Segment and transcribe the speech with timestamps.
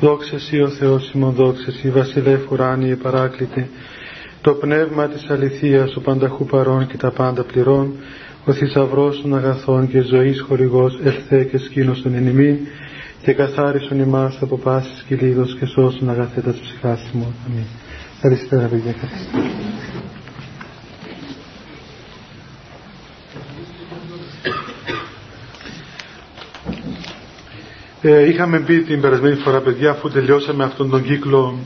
[0.00, 3.68] Δόξα Σύ ο Θεός ημών δόξα Σύ βασιλεύ ουράνιε παράκλητε
[4.40, 7.92] το πνεύμα της αληθείας ο πανταχού παρών και τα πάντα πληρών
[8.44, 12.56] ο θησαυρός των αγαθών και ζωής χορηγός ελθέ και σκήνωσον εν ημίν
[13.22, 17.34] και καθάρισον ημάς από πάσης κυλίδος και σώσον αγαθέτας ψυχάς ημών.
[17.46, 17.64] Αμήν.
[18.20, 18.94] Καλησπέρα παιδιά.
[28.02, 31.58] Ε, είχαμε πει την περασμένη φορά παιδιά αφού τελειώσαμε αυτόν τον κύκλο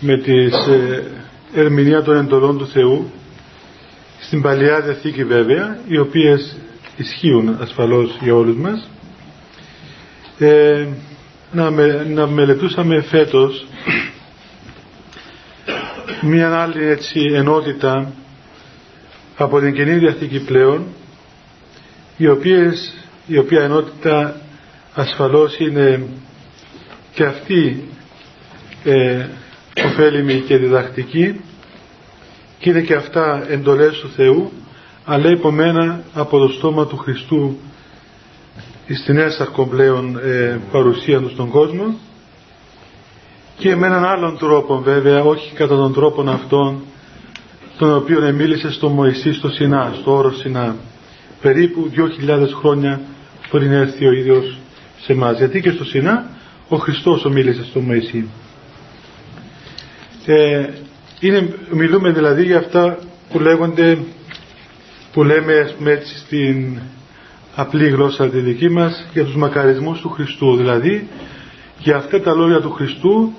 [0.00, 1.04] με τις ε,
[1.54, 3.10] ερμηνεία των εντολών του Θεού
[4.20, 6.56] στην Παλαιά Διαθήκη βέβαια οι οποίες
[6.96, 8.88] ισχύουν ασφαλώς για όλους μας.
[10.38, 10.86] Ε,
[11.52, 11.70] να,
[12.08, 13.66] να μελετούσαμε φέτος
[16.20, 18.12] μια άλλη έτσι ενότητα
[19.36, 20.84] από την Καινή Διαθήκη πλέον
[22.16, 22.94] η, οποίες,
[23.26, 24.40] η οποία ενότητα
[24.96, 26.06] ασφαλώς είναι
[27.14, 27.88] και αυτή
[28.84, 29.26] ε,
[29.84, 31.40] ωφέλιμη και διδακτική
[32.58, 34.52] και είναι και αυτά εντολές του Θεού
[35.04, 37.56] αλλά υπομένα από το στόμα του Χριστού
[38.94, 41.94] στη νέα σαρκομπλέον ε, παρουσία τους στον κόσμο.
[43.58, 46.82] Και με έναν άλλον τρόπο βέβαια όχι κατά τον τρόπο αυτόν
[47.78, 50.76] τον οποίο μίλησε στο Μωυσή στο Σινά, στο όρος Σινά.
[51.40, 51.90] Περίπου
[52.26, 53.00] 2.000 χρόνια
[53.50, 54.58] πριν έρθει ο ίδιος
[55.06, 55.32] σε εμά.
[55.32, 56.30] Γιατί και στο Σινά
[56.68, 58.28] ο Χριστός ομίλησε στο Μωυσή.
[60.26, 60.68] Ε,
[61.20, 62.98] είναι, μιλούμε δηλαδή για αυτά
[63.30, 63.98] που λέγονται
[65.12, 66.78] που λέμε έτσι στην
[67.54, 71.08] απλή γλώσσα τη δική μας για τους μακαρισμούς του Χριστού δηλαδή
[71.78, 73.32] για αυτά τα λόγια του Χριστού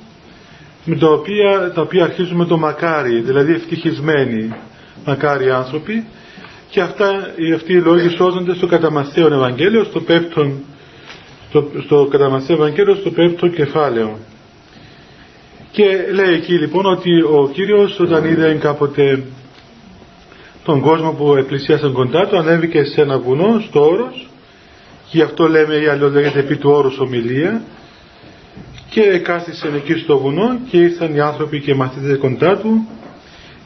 [0.86, 4.54] με τα οποία, τα οποία αρχίζουν με το μακάρι δηλαδή ευτυχισμένοι
[5.06, 6.06] μακάρι άνθρωποι
[6.70, 7.10] και αυτά,
[7.56, 10.64] αυτοί οι λόγοι σώζονται στο καταμαθαίον Ευαγγέλιο στο πέπτον
[11.50, 14.18] στο, στο κατά Ευαγγέλιος στο πέμπτο κεφάλαιο.
[15.72, 19.24] Και λέει εκεί λοιπόν ότι ο Κύριος όταν είδε κάποτε
[20.64, 24.30] τον κόσμο που εκκλησίασαν κοντά του ανέβηκε σε ένα βουνό στο όρος
[25.10, 27.62] και γι' αυτό λέμε ή αλλιώς λέγεται επί του όρους ομιλία
[28.90, 32.88] και κάθισε εκεί στο βουνό και ήρθαν οι άνθρωποι και οι μαθητές κοντά του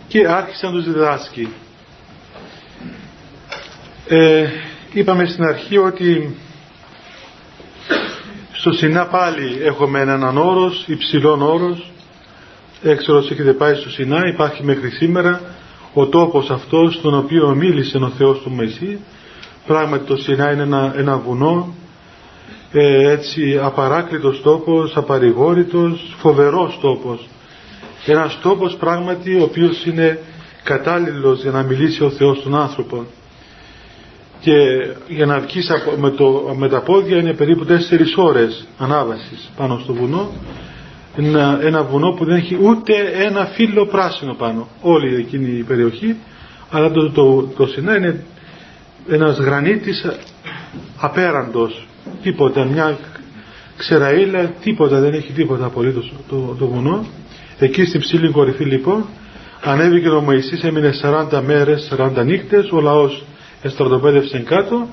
[0.08, 1.48] και άρχισαν τους διδάσκει.
[4.08, 4.48] Ε,
[4.94, 6.36] είπαμε στην αρχή ότι
[8.62, 11.92] στο Σινά πάλι έχουμε έναν όρος, υψηλόν όρος.
[12.82, 15.42] Έξω έχετε πάει στο Σινά, υπάρχει μέχρι σήμερα
[15.94, 19.00] ο τόπος αυτός στον οποίο μίλησε ο Θεός του Μεσή.
[19.68, 21.76] Πράγματι το Σινά είναι ένα, ένα βουνό,
[22.72, 27.28] ε, έτσι απαράκλητος τόπος, απαρηγόρητος, φοβερός τόπος.
[28.06, 30.20] Ένας τόπος πράγματι ο οποίος είναι
[30.64, 33.06] κατάλληλος για να μιλήσει ο Θεός στον άνθρωπο
[34.42, 34.54] και
[35.08, 37.76] για να βγεις με, το, με τα πόδια είναι περίπου 4
[38.16, 40.32] ώρες ανάβασης πάνω στο βουνό.
[41.18, 42.94] Ένα, ένα βουνό που δεν έχει ούτε
[43.28, 44.68] ένα φύλλο πράσινο πάνω.
[44.82, 46.16] Όλη εκείνη η περιοχή.
[46.72, 48.24] Αλλά το, το, το Σινά είναι
[49.10, 50.06] ένας γρανίτης
[50.98, 51.88] απέραντος.
[52.24, 52.98] Τίποτα μια
[53.78, 57.06] ξεραίλα τίποτα δεν έχει τίποτα απολύτως το, το βουνό.
[57.60, 59.06] Εκεί στην ψηλή κορυφή λοιπόν
[59.64, 60.92] ανέβηκε ο Μωυσής έμεινε
[61.32, 63.24] 40 μέρες 40 νύχτες ο λαός
[63.62, 64.88] εστρατοπέδευσε κάτω.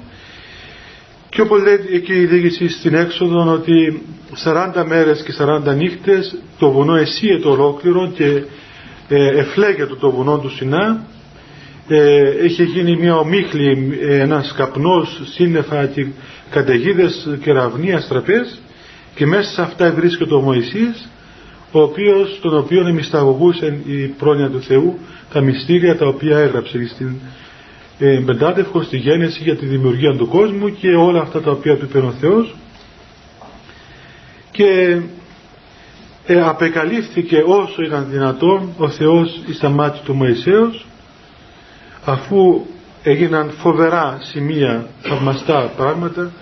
[1.28, 4.02] Και όπως λέει εκεί η διοίκηση στην έξοδο ότι
[4.44, 8.42] 40 μέρες και 40 νύχτες το βουνό εσύεται ολόκληρο και
[9.08, 11.06] ε, εφλέγεται το βουνό του Σινά.
[11.88, 16.06] Ε, έχει γίνει μια ομίχλη ε, ένας καπνός σύννεφα και
[16.50, 18.60] καταιγίδες κεραυνοί αστραπές
[19.14, 21.08] και μέσα σε αυτά βρίσκεται ο Μωυσής
[21.72, 24.98] ο οποίος, τον οποίο εμισταγωγούσε η πρόνοια του Θεού
[25.32, 27.14] τα μυστήρια τα οποία έγραψε στην
[27.98, 31.84] ε, πεντάτευχο στη γέννηση για τη δημιουργία του κόσμου και όλα αυτά τα οποία του
[31.84, 32.54] είπε ο Θεός.
[34.50, 35.00] Και
[36.26, 40.86] ε, απεκαλύφθηκε όσο ήταν δυνατόν ο Θεός στα μάτια του Μωυσέως
[42.04, 42.66] αφού
[43.02, 46.32] έγιναν φοβερά σημεία θαυμαστά πράγματα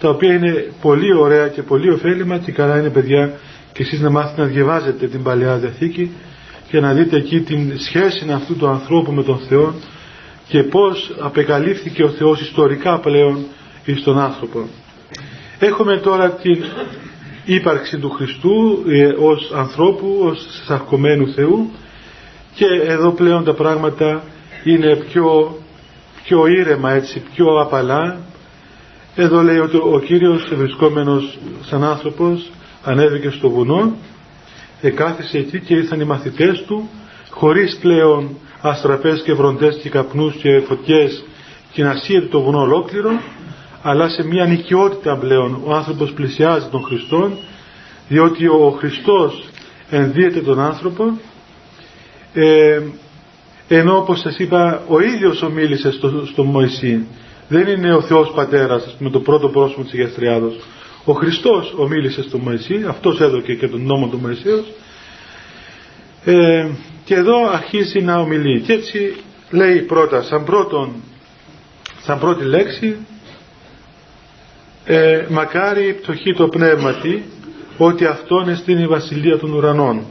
[0.00, 3.32] τα οποία είναι πολύ ωραία και πολύ ωφέλιμα και καλά είναι παιδιά
[3.72, 6.10] και εσείς να μάθετε να διαβάζετε την Παλαιά Διαθήκη
[6.68, 9.74] και να δείτε εκεί την σχέση αυτού του ανθρώπου με τον Θεό
[10.50, 13.44] και πώς απεκαλύφθηκε ο Θεός ιστορικά πλέον
[14.00, 14.68] στον άνθρωπο.
[15.58, 16.64] Έχουμε τώρα την
[17.44, 21.70] ύπαρξη του Χριστού ε, ως ανθρώπου, ως σαρκωμένου Θεού
[22.54, 24.22] και εδώ πλέον τα πράγματα
[24.64, 25.58] είναι πιο,
[26.24, 28.20] πιο ήρεμα έτσι, πιο απαλά.
[29.14, 32.50] Εδώ λέει ότι ο Κύριος βρισκόμενος σαν άνθρωπος
[32.84, 33.96] ανέβηκε στο βουνό,
[34.80, 36.88] εκάθισε εκεί και ήρθαν οι μαθητές του
[37.30, 41.24] χωρίς πλέον αστραπές και βροντές και καπνούς και φωτιές
[41.72, 43.10] και να σύεται το βουνό ολόκληρο
[43.82, 47.30] αλλά σε μια νοικιότητα πλέον ο άνθρωπος πλησιάζει τον Χριστό
[48.08, 49.44] διότι ο Χριστός
[49.90, 51.04] ενδύεται τον άνθρωπο
[52.34, 52.80] ε,
[53.68, 57.06] ενώ όπως σας είπα ο ίδιος ομίλησε στο, στο Μωυσή.
[57.48, 60.56] Δεν είναι ο Θεός Πατέρας με το πρώτο πρόσωπο της Αγίας Τριάδος
[61.04, 64.72] ο Χριστός ομίλησε στο Μωυσή αυτός έδωκε και τον νόμο του Μωυσέως.
[66.24, 66.68] Ε,
[67.10, 68.60] και εδώ αρχίζει να ομιλεί.
[68.60, 69.14] Και έτσι
[69.50, 70.92] λέει πρώτα σαν, πρώτον,
[72.02, 72.96] σαν πρώτη λέξη
[74.84, 77.24] ε, μακάρι η πτωχή το πνεύματι
[77.78, 80.04] ότι αυτό είναι στην η βασιλεία των ουρανών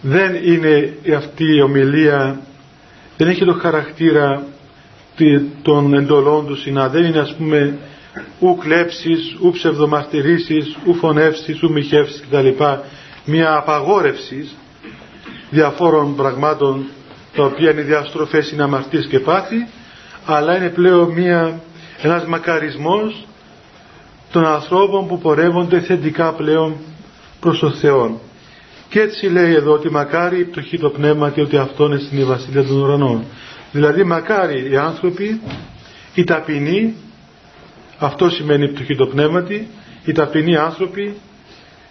[0.00, 2.40] δεν είναι αυτή η ομιλία
[3.16, 4.42] δεν έχει το χαρακτήρα
[5.62, 7.78] των εντολών του συνά δεν είναι ας πούμε
[8.40, 12.48] ου κλέψεις, ου ψευδομαρτυρήσεις, ου φωνεύσεις, ου μοιχεύσεις κτλ.
[13.28, 14.48] Μια απαγόρευση
[15.50, 16.86] διαφόρων πραγμάτων
[17.34, 19.66] τα οποία είναι διαστροφές, είναι αμαρτίες και πάθη
[20.26, 21.60] αλλά είναι πλέον μια,
[22.02, 23.26] ένας μακαρισμός
[24.32, 26.76] των ανθρώπων που πορεύονται θετικά πλέον
[27.40, 28.20] προς τον Θεό.
[28.88, 32.26] Και έτσι λέει εδώ ότι μακάρι η πτωχή το πνεύμα και ότι αυτό είναι στην
[32.26, 33.24] Βασιλεία των Ουρανών.
[33.72, 35.40] Δηλαδή μακάρι οι άνθρωποι,
[36.14, 36.94] οι ταπεινοί,
[37.98, 39.68] αυτό σημαίνει η πτωχή το πνεύματι,
[40.04, 41.14] οι ταπεινοί άνθρωποι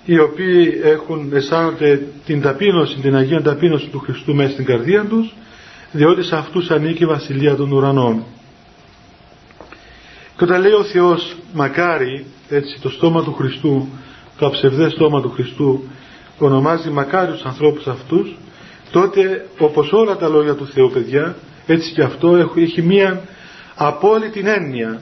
[0.05, 5.33] οι οποίοι έχουν αισθάνονται την ταπείνωση, την Αγία ταπείνωση του Χριστού μέσα στην καρδία τους
[5.91, 8.23] διότι σε αυτούς ανήκει η Βασιλεία των Ουρανών.
[10.37, 13.87] Και όταν λέει ο Θεός μακάρι, έτσι το στόμα του Χριστού,
[14.37, 15.83] το αψευδές στόμα του Χριστού
[16.39, 18.35] ονομάζει μακάρι τους ανθρώπους αυτούς,
[18.91, 21.35] τότε όπως όλα τα λόγια του Θεού παιδιά,
[21.67, 23.21] έτσι και αυτό έχει μία
[23.75, 25.01] απόλυτη έννοια.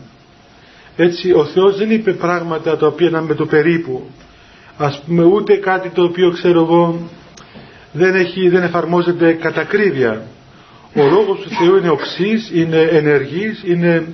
[0.95, 4.09] Έτσι ο Θεός δεν είπε πράγματα τα οποία είναι με το περίπου.
[4.77, 6.99] Ας πούμε ούτε κάτι το οποίο ξέρω εγώ
[7.91, 10.21] δεν, έχει, δεν εφαρμόζεται κατακρίβεια.
[10.95, 14.07] Ο λόγος του Θεού είναι οξύς, είναι ενεργής, είναι,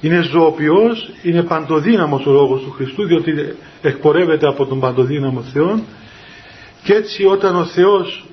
[0.00, 5.80] είναι ζωοποιός, είναι παντοδύναμος ο λόγος του Χριστού διότι εκπορεύεται από τον παντοδύναμο Θεό
[6.82, 8.26] και έτσι όταν ο Θεός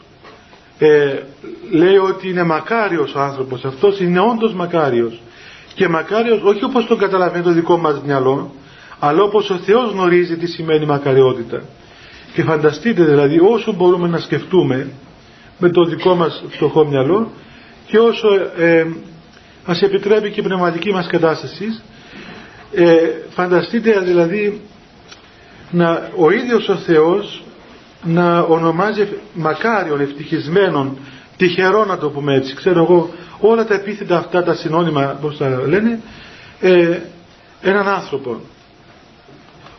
[0.78, 1.20] ε,
[1.72, 5.22] λέει ότι είναι μακάριος ο άνθρωπος αυτός είναι όντως μακάριος
[5.74, 8.54] και μακάριος όχι όπως τον καταλαβαίνει το δικό μας μυαλό
[9.08, 11.64] αλλά όπως ο Θεός γνωρίζει τι σημαίνει μακαριότητα
[12.34, 14.88] και φανταστείτε δηλαδή όσο μπορούμε να σκεφτούμε
[15.58, 17.32] με το δικό μας φτωχό μυαλό
[17.88, 18.86] και όσο ε,
[19.66, 21.82] μας επιτρέπει και η πνευματική μας κατάσταση
[22.74, 22.96] ε,
[23.30, 24.62] φανταστείτε δηλαδή
[25.72, 27.44] να, ο ίδιος ο Θεός
[28.04, 30.98] να ονομάζει μακάριον, ευτυχισμένον,
[31.38, 33.10] τυχερό να το πούμε έτσι, ξέρω εγώ,
[33.40, 36.00] όλα τα επίθετα αυτά τα συνώνυμα, πώς τα λένε,
[36.60, 37.00] ε,
[37.62, 38.40] έναν άνθρωπο.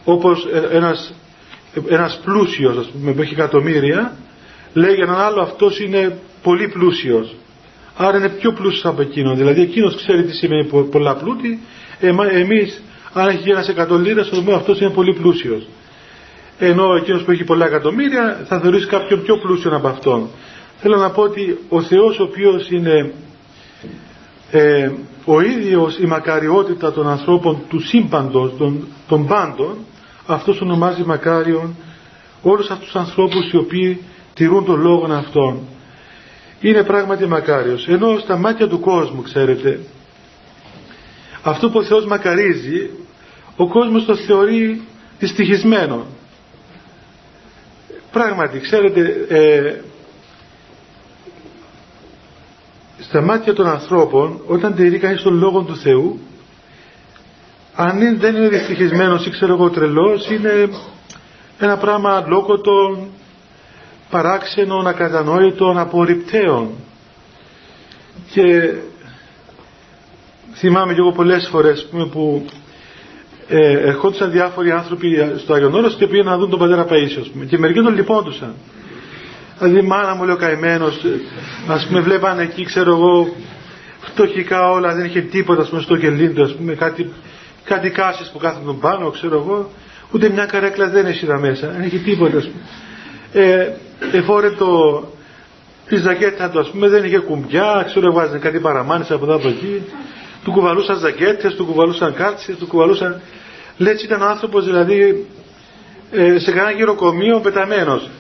[0.08, 1.14] Όπως ε, ένας,
[1.88, 4.16] ένας πλούσιος, ας πούμε, που έχει εκατομμύρια,
[4.72, 7.34] λέει για έναν άλλο αυτός είναι πολύ πλούσιος.
[7.96, 9.36] Άρα είναι πιο πλούσιος από εκείνον.
[9.36, 11.60] Δηλαδή εκείνος ξέρει τι σημαίνει πολλά πλούτη,
[12.32, 12.82] εμείς
[13.12, 15.66] αν έχει ένας εκατομμύρια, θα δούμε αυτός είναι πολύ πλούσιος
[16.58, 20.28] ενώ εκείνος που έχει πολλά εκατομμύρια θα θεωρήσει κάποιον πιο πλούσιο από αυτόν.
[20.80, 23.12] Θέλω να πω ότι ο Θεός ο οποίος είναι
[24.50, 24.90] ε,
[25.24, 29.76] ο ίδιος η μακαριότητα των ανθρώπων του σύμπαντος, των, των πάντων,
[30.26, 31.76] αυτός ονομάζει μακάριον
[32.43, 34.02] όλους αυτούς τους ανθρώπους οι οποίοι
[34.34, 35.61] τηρούν τον λόγο αυτόν.
[36.61, 37.88] Είναι πράγματι μακάριος.
[37.88, 39.81] Ενώ στα μάτια του κόσμου, ξέρετε,
[41.43, 42.90] αυτό που ο Θεός μακαρίζει,
[43.56, 44.82] ο κόσμος το θεωρεί
[45.19, 46.06] δυστυχισμένο.
[48.12, 49.75] Πράγματι, ξέρετε, ε,
[52.99, 56.21] στα μάτια των ανθρώπων, όταν τηρεί κανείς τον Λόγο του Θεού,
[57.76, 60.68] αν δεν είναι δυστυχισμένος ή ξέρω εγώ τρελός, είναι
[61.59, 63.06] ένα πράγμα λόγωτο,
[64.11, 66.68] παράξενο, ακατανόητο, απορριπταίων.
[68.33, 68.73] Και
[70.54, 72.47] θυμάμαι και εγώ πολλές φορές που
[73.49, 77.59] ε, ερχόντουσαν διάφοροι άνθρωποι στο Άγιον Όρος και πήγαν να δουν τον πατέρα Παΐσιο και
[77.59, 78.54] μερικοί τον λυπόντουσαν
[79.59, 81.04] δηλαδή μάνα μου λέει ο καημένος
[81.68, 83.35] ας πούμε βλέπανε εκεί ξέρω εγώ
[84.00, 87.12] φτωχικά όλα δεν είχε τίποτα ας πούμε στο κελίντο ας πούμε κάτι,
[87.66, 89.70] κάτι κάσεις που κάθονταν πάνω ξέρω εγώ
[90.11, 93.68] ούτε μια καρέκλα δεν έχει εδώ μέσα δεν έχει τίποτα ας πούμε ε,
[94.12, 94.68] εφόρε το
[95.88, 99.49] τη ζακέτα του ας πούμε δεν είχε κουμπιά ξέρω βάζανε κάτι παραμάνες από εδώ από
[99.49, 99.82] εκεί
[100.46, 103.20] του κουβαλούσαν ζακέτες, του κουβαλούσαν κάρτσες, του κουβαλούσαν...
[103.76, 105.26] Λέει έτσι ήταν ο άνθρωπος δηλαδή
[106.11, 108.11] ε, σε κανένα γυροκομείο πεταμένος.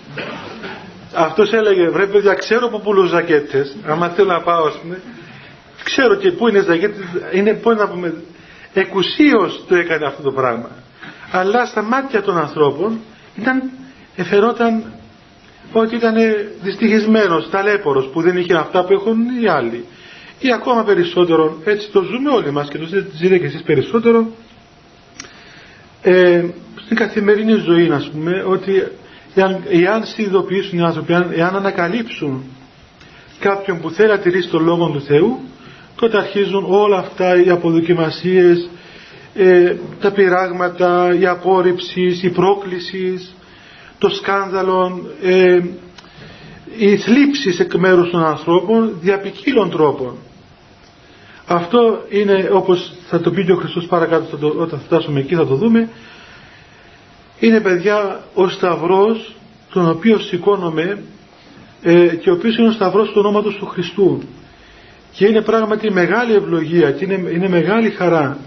[1.14, 5.00] Αυτός έλεγε βρε παιδιά ξέρω που πουλούν ζακέτες, άμα θέλω να πάω ας πούμε,
[5.84, 8.14] ξέρω και πού είναι ζακέτες, είναι πώς να πούμε,
[8.80, 10.70] εκουσίως το έκανε αυτό το πράγμα.
[11.30, 13.00] Αλλά στα μάτια των ανθρώπων
[13.36, 13.70] ήταν,
[14.16, 14.92] εφερόταν
[15.72, 16.14] ότι ήταν
[16.62, 19.84] δυστυχισμένος, ταλέπορος που δεν είχε αυτά που έχουν οι άλλοι
[20.38, 24.26] ή ακόμα περισσότερο, έτσι το ζούμε όλοι μας και το ζείτε και εσείς περισσότερο,
[26.02, 26.44] ε,
[26.84, 28.88] στην καθημερινή ζωή ας πούμε ότι
[29.34, 32.44] εάν, εάν συνειδητοποιήσουν οι άνθρωποι εάν, εάν ανακαλύψουν
[33.38, 35.40] κάποιον που θέλει να τηρήσει τον Λόγο του Θεού
[35.96, 38.68] τότε αρχίζουν όλα αυτά οι αποδοκιμασίες
[39.34, 43.28] ε, τα πειράγματα, η απόρριψη, η πρόκληση,
[43.98, 45.60] το σκάνδαλο, ε,
[46.78, 49.20] οι θλίψεις εκ μέρους των ανθρώπων δια
[49.70, 50.16] τρόπων.
[51.46, 55.54] Αυτό είναι όπως θα το πει και ο Χριστός παρακάτω όταν φτάσουμε εκεί θα το
[55.54, 55.88] δούμε
[57.38, 59.34] είναι παιδιά ο σταυρός
[59.72, 61.02] τον οποίο σηκώνομαι
[61.82, 64.22] ε, και ο οποίος είναι ο σταυρός του ονόματος του Χριστού
[65.16, 68.38] και είναι πράγματι μεγάλη ευλογία και είναι, είναι μεγάλη χαρά.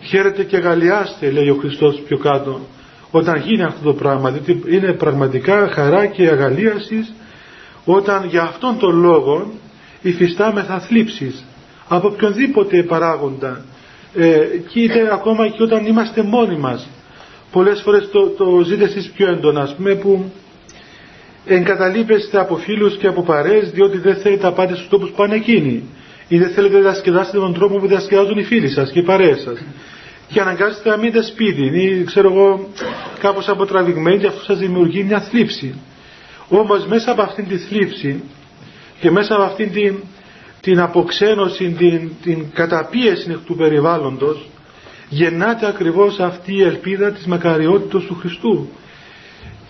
[0.00, 2.60] Χαίρετε και αγαλιάστε λέει ο Χριστός πιο κάτω
[3.10, 7.12] όταν γίνει αυτό το πράγμα διότι είναι πραγματικά χαρά και αγαλίασης
[7.84, 9.52] όταν για αυτόν τον λόγο
[10.02, 11.44] υφιστάμεθα θλίψεις
[11.88, 13.64] από οποιονδήποτε παράγοντα.
[14.14, 14.38] Ε,
[14.68, 16.88] και είτε ακόμα και όταν είμαστε μόνοι μας.
[17.52, 20.32] Πολλές φορές το, το ζείτε εσείς πιο έντονα ας πούμε που
[21.46, 25.34] εγκαταλείπεστε από φίλους και από παρέες διότι δεν θέλετε να πάτε στους τόπους που πάνε
[25.34, 25.82] εκείνοι.
[26.28, 29.40] Ή δεν θέλετε να διασκεδάσετε τον τρόπο που διασκεδάζουν οι φίλοι σας και οι παρέες
[29.40, 29.64] σας.
[30.28, 31.62] Και αναγκάζεστε να μείνετε σπίτι.
[31.80, 32.68] Ή ξέρω εγώ
[33.18, 35.74] κάπως αποτραβηγμένοι και αυτό σας δημιουργεί μια θλίψη.
[36.48, 38.22] Όμως μέσα από αυτήν τη θλίψη
[39.00, 39.96] και μέσα από αυτήν την,
[40.60, 44.46] την αποξένωση, την, την καταπίεση του περιβάλλοντος
[45.08, 48.68] γεννάται ακριβώς αυτή η ελπίδα της μακαριότητας του Χριστού.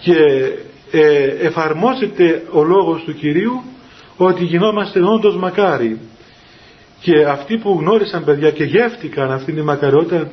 [0.01, 0.15] Και
[0.91, 3.63] ε, εφαρμόζεται ο λόγος του Κυρίου
[4.17, 5.99] ότι γινόμαστε όντως μακάρι.
[7.01, 10.31] Και αυτοί που γνώρισαν παιδιά και γεύτηκαν αυτήν τη μακαριότητα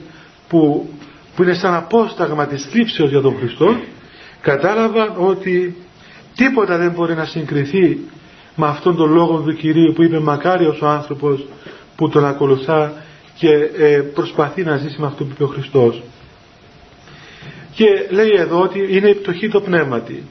[0.48, 0.90] που,
[1.36, 3.76] που είναι σαν απόσταγμα της θλίψεως για τον Χριστό
[4.42, 5.76] κατάλαβαν ότι
[6.36, 8.00] τίποτα δεν μπορεί να συγκριθεί
[8.56, 11.46] με αυτόν τον λόγο του Κυρίου που είπε μακάριος ο άνθρωπος
[11.96, 12.94] που τον ακολουθά
[13.36, 16.02] και ε, προσπαθεί να ζήσει με αυτό που είπε ο Χριστός
[17.76, 20.24] και λέει εδώ ότι είναι η πτωχή το πνεύματι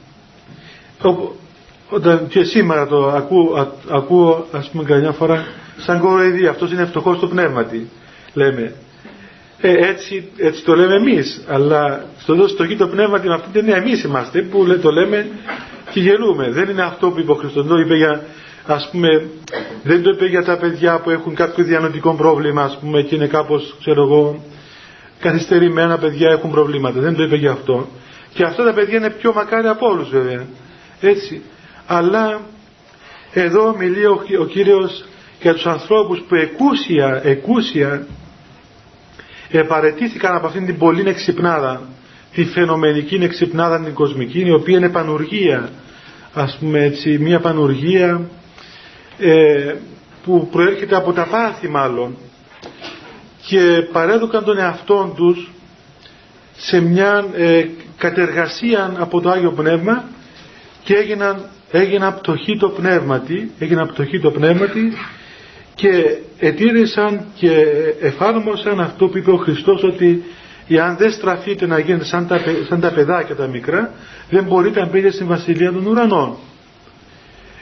[1.89, 5.45] όταν και σήμερα το ακούω, ακούω ας πούμε καμιά φορά
[5.77, 7.89] σαν κοροϊδία αυτός είναι φτωχός το πνεύματι
[8.33, 8.73] λέμε.
[9.61, 11.43] Ε, έτσι, έτσι το λέμε εμείς.
[11.47, 13.75] Αλλά στο, στο το πνεύματι με αυτή την έννοια.
[13.75, 15.27] Εμείς είμαστε που το λέμε
[15.91, 16.49] και γελούμε.
[16.51, 17.67] Δεν είναι αυτό που είπε ο Χριστός.
[17.67, 18.21] Το είπε για
[18.67, 19.25] ας πούμε
[19.83, 23.27] δεν το είπε για τα παιδιά που έχουν κάποιο διανοητικό πρόβλημα ας πούμε και είναι
[23.27, 24.43] κάπως ξέρω εγώ
[25.19, 26.99] καθυστερημένα παιδιά έχουν προβλήματα.
[26.99, 27.87] Δεν το είπε για αυτό.
[28.33, 30.45] Και αυτά τα παιδιά είναι πιο μακάρι από όλους βέβαια
[31.07, 31.41] έτσι
[31.87, 32.41] αλλά
[33.33, 35.05] εδώ μιλεί ο, ο Κύριος
[35.41, 38.07] για τους ανθρώπους που εκούσια, εκούσια
[39.51, 41.81] επαρετήθηκαν από αυτήν την πολύ εξυπνάδα
[42.33, 45.69] τη φαινομενική εξυπνάδα την κοσμική η οποία είναι πανουργία.
[46.33, 48.29] Ας πούμε έτσι μια πανουργία
[49.19, 49.73] ε,
[50.25, 52.15] που προέρχεται από τα πάθη μάλλον
[53.47, 55.51] και παρέδωκαν τον εαυτό τους
[56.57, 57.65] σε μια ε,
[57.97, 60.03] κατεργασία από το Άγιο Πνεύμα
[60.83, 64.93] και έγιναν, έγιναν πτωχοί το πνεύματι, έγιναν πτωχοί το πνεύματι
[65.75, 67.65] και ετήρησαν και
[68.01, 70.23] εφάρμοσαν αυτό που είπε ο Χριστός ότι
[70.67, 73.93] εάν δεν στραφείτε να γίνετε σαν τα, σαν τα παιδάκια τα μικρά
[74.29, 76.35] δεν μπορείτε να μπείτε στην Βασιλεία των Ουρανών.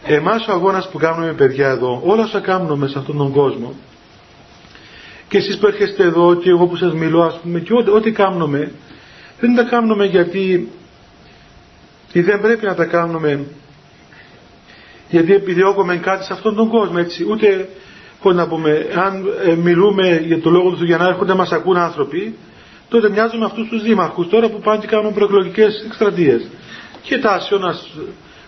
[0.06, 3.74] Εμάς ο αγώνας που κάνουμε παιδιά εδώ, όλα όσα κάνουμε σε αυτόν τον κόσμο
[5.32, 8.12] και εσείς που έρχεστε εδώ και εγώ που σας μιλώ ας πούμε και ό,τι, ό,τι
[8.12, 8.72] κάνουμε
[9.40, 10.70] δεν τα κάνουμε γιατί
[12.14, 13.46] ή δεν πρέπει να τα κάνουμε
[15.10, 17.26] γιατί επιδιώκουμε κάτι σε αυτόν τον κόσμο έτσι.
[17.30, 17.70] Ούτε
[18.22, 21.52] πώς να πούμε αν ε, μιλούμε για το λόγο του για να έρχονται να μας
[21.52, 22.36] ακούν άνθρωποι
[22.90, 26.48] τότε μοιάζουμε αυτούς τους δήμαρχους τώρα που πάνε και κάνουν προεκλογικές εκστρατείες.
[27.02, 27.88] Και τάσει ένας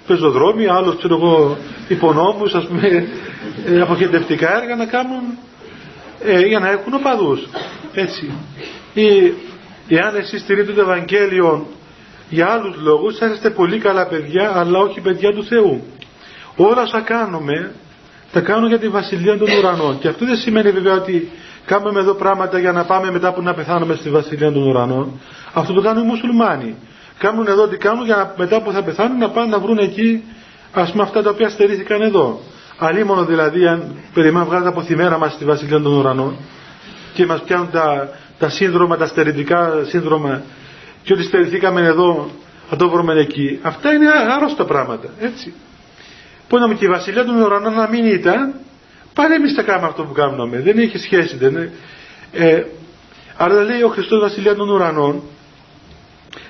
[0.08, 3.08] πεζοδρόμοι, άλλος ξέρω εγώ υπονόμους ας πούμε
[3.66, 5.22] ε, αποχεντευτικά έργα να κάνουν
[6.24, 7.48] ε, για να έχουν οπαδούς
[7.94, 8.32] έτσι.
[8.94, 9.34] Ή,
[9.88, 11.68] εάν εσείς στηρείτε το Ευαγγέλιο
[12.34, 15.84] για άλλους λόγους θα είστε πολύ καλά παιδιά αλλά όχι παιδιά του Θεού.
[16.56, 17.72] Όλα όσα κάνουμε
[18.32, 20.00] τα κάνουμε για τη Βασιλεία των Ουρανών.
[20.00, 21.32] Και αυτό δεν σημαίνει βέβαια ότι
[21.66, 25.20] κάνουμε εδώ πράγματα για να πάμε μετά που να πεθάνουμε στη Βασιλεία των Ουρανών.
[25.54, 26.76] Αυτό το κάνουν οι μουσουλμάνοι.
[27.18, 30.24] Κάνουν εδώ τι κάνουν για να, μετά που θα πεθάνουν να πάνε να βρουν εκεί
[30.74, 32.40] ας πούμε αυτά τα οποία στερήθηκαν εδώ.
[32.78, 36.36] Αλίμονο δηλαδή αν περιμένουμε βγάλουν από θυμέρα μας στη Βασιλεία των Ουρανών
[37.14, 38.10] και μας πιάνουν τα,
[38.40, 40.42] τα σύνδρομα, τα στερητικά σύνδρομα
[41.04, 42.30] και ότι στερηθήκαμε εδώ
[42.70, 43.60] θα το βρούμε εκεί.
[43.62, 45.10] Αυτά είναι άρρωστα πράγματα.
[45.20, 45.54] Έτσι.
[46.48, 48.54] Που να και η βασιλεία των ουρανών να μην ήταν,
[49.14, 50.60] πάλι εμείς τα κάνουμε αυτό που κάνουμε.
[50.60, 51.38] Δεν έχει σχέση.
[51.38, 51.72] Δεν είναι.
[52.32, 52.64] Ε,
[53.38, 55.22] αλλά λέει ο Χριστός βασιλεία των ουρανών.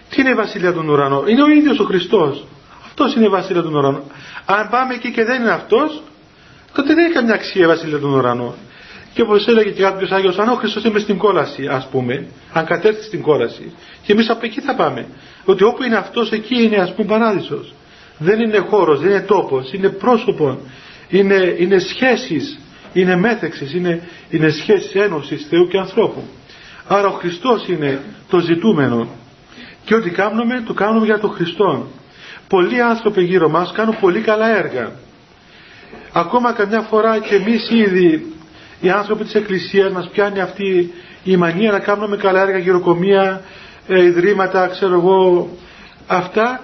[0.10, 2.46] Τι είναι η βασιλεία των ουρανών; Είναι ο ίδιος ο Χριστός.
[2.86, 4.04] Αυτός είναι η βασιλεία των ουρανών.
[4.46, 6.04] Αν πάμε εκεί και δεν είναι αυτός,
[6.74, 8.54] τότε δεν έχει καμιά αξία η βασιλεία των ουρανών.
[9.14, 12.66] Και όπως έλεγε και κάποιος Άγιος, αν ο Χριστός είμαι στην κόλαση, ας πούμε, αν
[12.66, 15.08] κατέρθει στην κόλαση, και εμείς από εκεί θα πάμε.
[15.46, 17.74] Ότι όπου είναι αυτός, εκεί είναι ας πούμε παράδεισος.
[18.18, 20.60] Δεν είναι χώρος, δεν είναι τόπος, είναι πρόσωπο,
[21.10, 22.60] είναι, είναι σχέσεις,
[22.94, 26.24] είναι μέθεξης, είναι, είναι σχέσεις ένωσης Θεού και ανθρώπου.
[26.88, 29.08] Άρα ο Χριστός είναι το ζητούμενο.
[29.86, 31.88] Και ό,τι κάνουμε, το κάνουμε για τον Χριστό.
[32.48, 34.92] Πολλοί άνθρωποι γύρω μας κάνουν πολύ καλά έργα.
[36.14, 38.34] Ακόμα καμιά φορά και εμείς ήδη
[38.82, 43.42] οι άνθρωποι της Εκκλησίας μας πιάνει αυτή η μανία να κάνουμε καλά έργα, γυροκομεία,
[43.88, 45.50] ε, ιδρύματα, ξέρω εγώ,
[46.08, 46.62] αυτά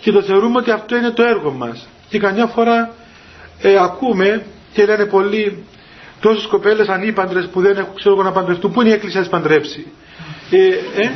[0.00, 1.88] και το θεωρούμε ότι αυτό είναι το έργο μας.
[2.08, 2.94] Και καμιά φορά
[3.62, 4.42] ε, ακούμε
[4.72, 5.64] και λένε πολλοί
[6.20, 9.26] τόσες κοπέλες ανήπαντρες που δεν έχουν ξέρω εγώ να παντρευτούν, πού είναι η Εκκλησία να
[9.28, 9.86] παντρέψει;
[10.50, 10.66] Ε,
[11.02, 11.10] ε,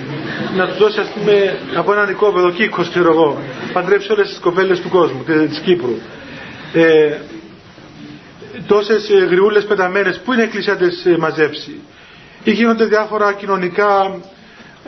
[0.57, 3.39] να τους δώσει ας πούμε από έναν οικόπεδο κύκος ξέρω εγώ,
[3.73, 5.95] παντρέψει όλες τις κοπέλες του κόσμου, της Κύπρου.
[6.73, 7.17] Ε,
[8.67, 11.81] τόσες ε, γριούλες πεταμένες, πού είναι η Εκκλησία να τις ε, μαζέψει;
[12.49, 14.21] Ή γίνονται διάφορα κοινωνικά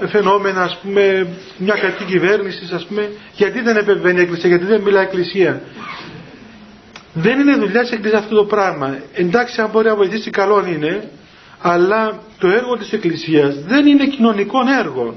[0.07, 1.27] φαινόμενα, ας πούμε,
[1.57, 5.63] μια κακή κυβέρνηση, ας πούμε, γιατί δεν επεμβαίνει η Εκκλησία, γιατί δεν μιλάει η Εκκλησία.
[7.13, 8.99] Δεν είναι δουλειά της Εκκλησίας αυτό το πράγμα.
[9.13, 11.11] Εντάξει, αν μπορεί να βοηθήσει, καλό είναι,
[11.59, 15.15] αλλά το έργο της Εκκλησίας δεν είναι κοινωνικό έργο.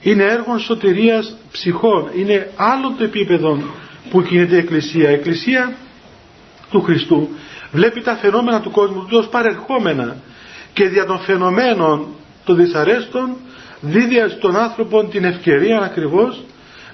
[0.00, 2.10] Είναι έργο σωτηρίας ψυχών.
[2.16, 3.62] Είναι άλλο το επίπεδο
[4.10, 5.10] που κινείται η Εκκλησία.
[5.10, 5.72] Η Εκκλησία
[6.70, 7.28] του Χριστού
[7.72, 10.16] βλέπει τα φαινόμενα του κόσμου του ως παρερχόμενα
[10.74, 12.06] και δια των φαινομένων
[12.44, 13.36] των δυσαρέστων
[13.80, 16.44] δίδει στον άνθρωπο την ευκαιρία ακριβώς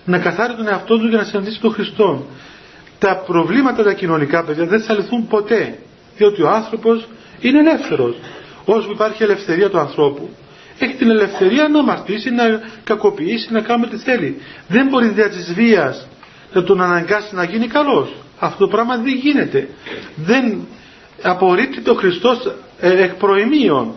[0.05, 2.27] να καθάρει τον εαυτό τους για να συναντήσει τον Χριστό.
[2.99, 5.79] Τα προβλήματα τα κοινωνικά παιδιά δεν θα λυθούν ποτέ
[6.17, 7.09] διότι ο άνθρωπος
[7.41, 8.17] είναι ελεύθερος.
[8.65, 10.29] Όσο υπάρχει ελευθερία του ανθρώπου
[10.85, 12.45] έχει την ελευθερία να αμαρτήσει, να
[12.85, 14.41] κακοποιήσει, να κάνει ό,τι θέλει.
[14.69, 16.07] Δεν μπορεί δια της βίας
[16.53, 18.15] να τον αναγκάσει να γίνει καλός.
[18.39, 19.69] Αυτό το πράγμα δεν γίνεται.
[20.17, 20.67] Δεν
[21.23, 23.93] απορρίπτει ο Χριστός ε, εκ προημίων.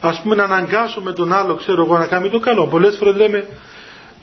[0.00, 2.66] Ας πούμε να αναγκάσουμε τον άλλο, ξέρω εγώ, να κάνει το καλό.
[2.66, 3.46] Πολλές φορές λέμε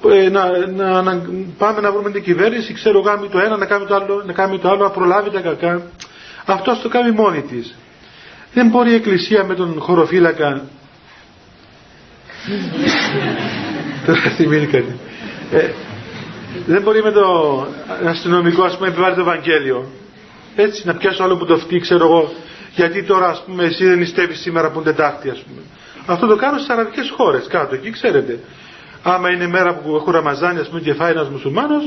[0.10, 1.22] ε, να, να, να,
[1.58, 4.60] πάμε να βρούμε την κυβέρνηση, ξέρω εγώ, το ένα, να κάνει το άλλο, να κάνει
[4.60, 5.82] το άλλο, να προλάβει τα κακά.
[6.46, 7.76] Αυτό το κάνει μόνη της.
[8.54, 10.62] Δεν μπορεί η Εκκλησία με τον χωροφύλακα
[14.06, 15.00] Τώρα θυμίζει κάτι.
[15.52, 15.70] Ε,
[16.66, 17.24] δεν μπορεί με το
[18.06, 19.90] αστυνομικό ας πούμε επιβάλλει το Ευαγγέλιο.
[20.56, 22.32] Έτσι να πιάσω άλλο που το φτύει ξέρω εγώ
[22.76, 25.62] γιατί τώρα ας πούμε εσύ δεν νηστεύεις σήμερα που είναι Τετάρτη ας πούμε.
[26.06, 28.40] Αυτό το κάνω στις αραβικές χώρες κάτω εκεί ξέρετε.
[29.04, 31.84] Άμα είναι μέρα που έχω Ραμαζάνι ας πούμε και φάει ένας μουσουλμάνος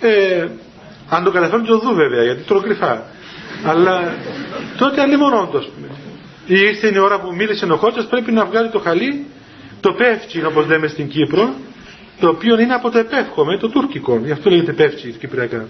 [0.00, 0.46] ε,
[1.08, 3.02] αν το καταφέρουν το δω βέβαια γιατί τρώω κρυφά.
[3.66, 4.14] Αλλά
[4.78, 5.88] τότε αλλήμον όντως πούμε.
[6.46, 9.26] Ή ήρθε η ώρα που μίλησε ο Χότσας πρέπει να βγάλει το χαλί
[9.80, 11.54] το πεύτσι όπως λέμε στην Κύπρο
[12.20, 14.20] το οποίο είναι από το επεύχομαι, το τουρκικό.
[14.24, 15.66] Γι' αυτό λέγεται πεύτσι κυπριακά.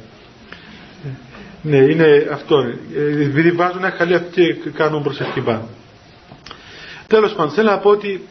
[1.62, 2.56] Ναι, είναι αυτό.
[2.96, 4.20] Ε, επειδή βάζουν ένα χαλί
[4.62, 5.68] και κάνουν προσευχή πάνω.
[7.06, 8.22] Τέλος πάντων, θέλω να πω ότι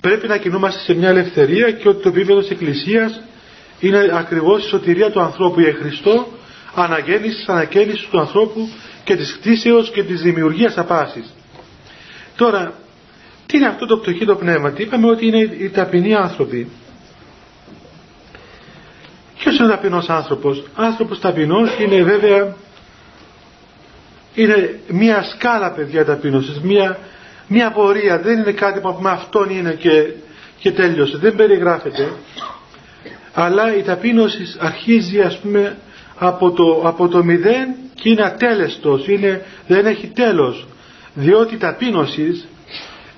[0.00, 3.20] πρέπει να κινούμαστε σε μια ελευθερία και ότι το επίπεδο της Εκκλησίας
[3.80, 6.26] είναι ακριβώς η σωτηρία του ανθρώπου για Χριστό,
[6.74, 8.68] αναγέννησης, ανακαίνιση του ανθρώπου
[9.04, 11.34] και της κτίσεως και της δημιουργίας απάσης.
[12.36, 12.72] Τώρα,
[13.46, 16.68] τι είναι αυτό το πτωχή το πνεύμα, τι είπαμε ότι είναι οι ταπεινοί άνθρωποι.
[19.42, 22.54] Ποιος είναι ο ταπεινός άνθρωπος; Άνθρωπος ταπεινός είναι βέβαια
[24.34, 26.98] είναι μια σκάλα παιδιά ταπείνωσης, μια,
[27.48, 30.12] μια πορεία, δεν είναι κάτι που πούμε αυτόν είναι και,
[30.58, 32.12] και τέλειωσε, δεν περιγράφεται.
[33.32, 35.76] Αλλά η ταπείνωση αρχίζει ας πούμε
[36.18, 40.66] από το, από το μηδέν και είναι ατέλεστος, είναι, δεν έχει τέλος.
[41.14, 42.44] Διότι η ταπείνωση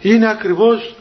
[0.00, 0.94] είναι ακριβώς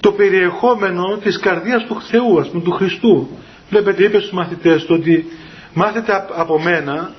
[0.00, 3.28] το περιεχόμενο της καρδίας του Θεού, ας πούμε, του Χριστού.
[3.70, 5.26] Βλέπετε, είπε στους μαθητές του ότι
[5.74, 7.14] μάθετε από μένα,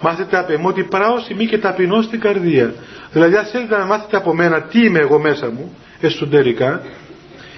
[0.00, 2.74] μάθετε από εμένα ότι πράω σημεί και ταπεινώ στην καρδία.
[3.12, 6.82] Δηλαδή, αν θέλετε να μάθετε από μένα τι είμαι εγώ μέσα μου, εσωτερικά,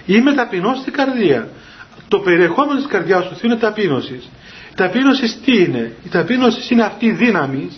[0.07, 1.49] είμαι ταπεινώ στην καρδία.
[2.09, 4.31] Το περιεχόμενο της καρδιάς του Θεού είναι ταπείνωσης.
[4.71, 7.71] Η ταπείνωση τι είναι, η ταπείνωση είναι αυτή η δύναμη,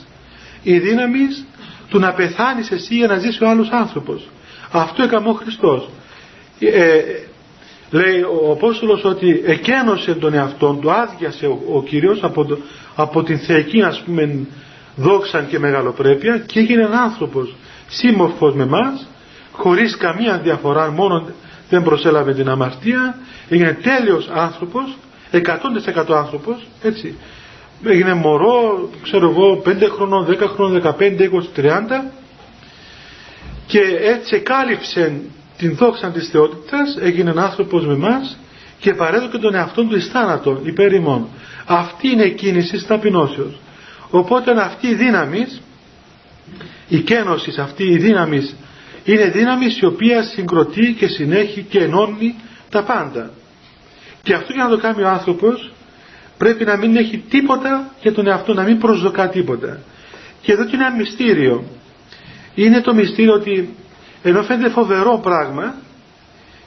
[0.62, 1.20] η δύναμη
[1.88, 4.28] του να πεθάνεις εσύ για να ζήσει ο άλλος άνθρωπος.
[4.70, 5.90] Αυτό έκαμε ο Χριστός.
[6.60, 7.00] Ε,
[7.90, 12.58] λέει ο Απόστολος ότι εκένωσε τον εαυτόν του, άδειασε ο, ο Κύριος από,
[12.94, 14.46] από την θεϊκή ας πούμε
[14.96, 17.54] δόξα και μεγαλοπρέπεια και έγινε ένα άνθρωπος
[17.88, 19.08] σύμμορφος με μας
[19.52, 21.28] χωρίς καμία διαφορά μόνο
[21.68, 23.18] δεν προσέλαβε την αμαρτία
[23.48, 24.96] έγινε τέλειος άνθρωπος
[25.32, 27.18] 100% άνθρωπος έτσι.
[27.84, 31.70] Έγινε μωρό ξέρω εγώ 5 χρονών, 10 χρονών, 15, 20, 30
[33.66, 35.20] και έτσι κάλυψε
[35.56, 38.38] την δόξα της θεότητας έγινε άνθρωπος με μας
[38.78, 41.28] και παρέδωκε τον εαυτό του εις θάνατο υπέρ ημών.
[41.66, 43.60] Αυτή είναι η κίνηση της ταπεινώσεως.
[44.10, 45.46] Οπότε αυτή η δύναμη
[46.88, 48.50] η κένωση αυτή, η δύναμη
[49.04, 52.34] είναι δύναμη η οποία συγκροτεί και συνέχει και ενώνει
[52.70, 53.30] τα πάντα.
[54.22, 55.72] Και αυτό για να το κάνει ο άνθρωπος
[56.38, 59.78] πρέπει να μην έχει τίποτα για τον εαυτό, να μην προσδοκά τίποτα.
[60.40, 61.64] Και εδώ και είναι ένα μυστήριο.
[62.54, 63.74] Είναι το μυστήριο ότι
[64.28, 65.74] ενώ φαίνεται φοβερό πράγμα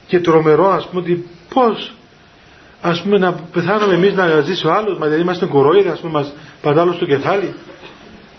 [0.06, 1.92] και τρομερό ας πούμε ότι πώς
[2.80, 6.12] ας πούμε να πεθάνουμε εμείς να ζήσει ο άλλος, μα δηλαδή είμαστε κορόιδα, ας πούμε
[6.12, 7.54] μας πατάλω στο κεφάλι,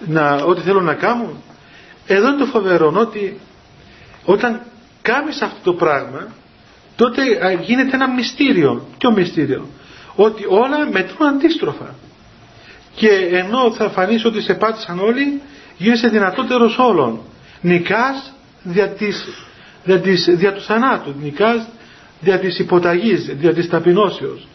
[0.07, 1.29] να, ό,τι θέλω να κάνω.
[2.07, 3.39] Εδώ είναι το φοβερό ότι
[4.25, 4.62] όταν
[5.01, 6.27] κάνεις αυτό το πράγμα
[6.95, 7.21] τότε
[7.62, 8.88] γίνεται ένα μυστήριο.
[8.97, 9.67] Ποιο μυστήριο;
[10.15, 11.95] Ότι όλα μετρούν αντίστροφα.
[12.95, 15.41] Και ενώ θα φανείς ότι σε πάτησαν όλοι,
[15.77, 17.19] γίνεσαι δυνατότερος όλων.
[17.62, 19.28] Νικάς δια, της,
[19.84, 21.13] δια, της, δια του θανάτου.
[21.21, 21.67] Νικάς
[22.21, 24.47] δια της υποταγής, δια της ταπεινώσεως.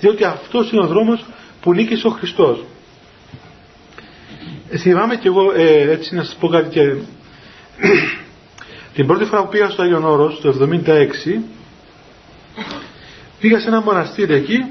[0.00, 1.24] Διότι αυτός είναι ο δρόμος
[1.60, 2.64] που νίκησε ο Χριστός.
[4.70, 6.80] Ε, θυμάμαι και εγώ ε, έτσι να σας πω κάτι και
[8.94, 11.06] την πρώτη φορά που πήγα στο Άγιον Όρος το 1976
[13.40, 14.64] πήγα σε ένα μοναστήρι εκεί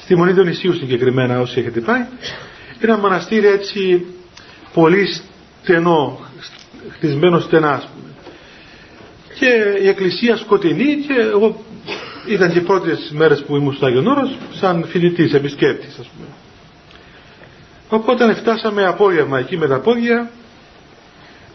[0.00, 2.04] στη Μονή Δονησίου συγκεκριμένα όσοι έχετε πάει
[2.80, 4.04] ένα μοναστήρι έτσι
[4.72, 5.06] πολύ
[5.64, 6.18] στενό
[6.90, 8.10] χτισμένο στενά ας πούμε
[9.38, 11.64] και η εκκλησία σκοτεινή και εγώ
[12.28, 16.26] ήταν και οι πρώτες μέρες που ήμουν στο Άγιον Όρος σαν φοιτητής, επισκέπτης ας πούμε
[17.88, 20.30] οπότε φτάσαμε απόγευμα εκεί με τα πόδια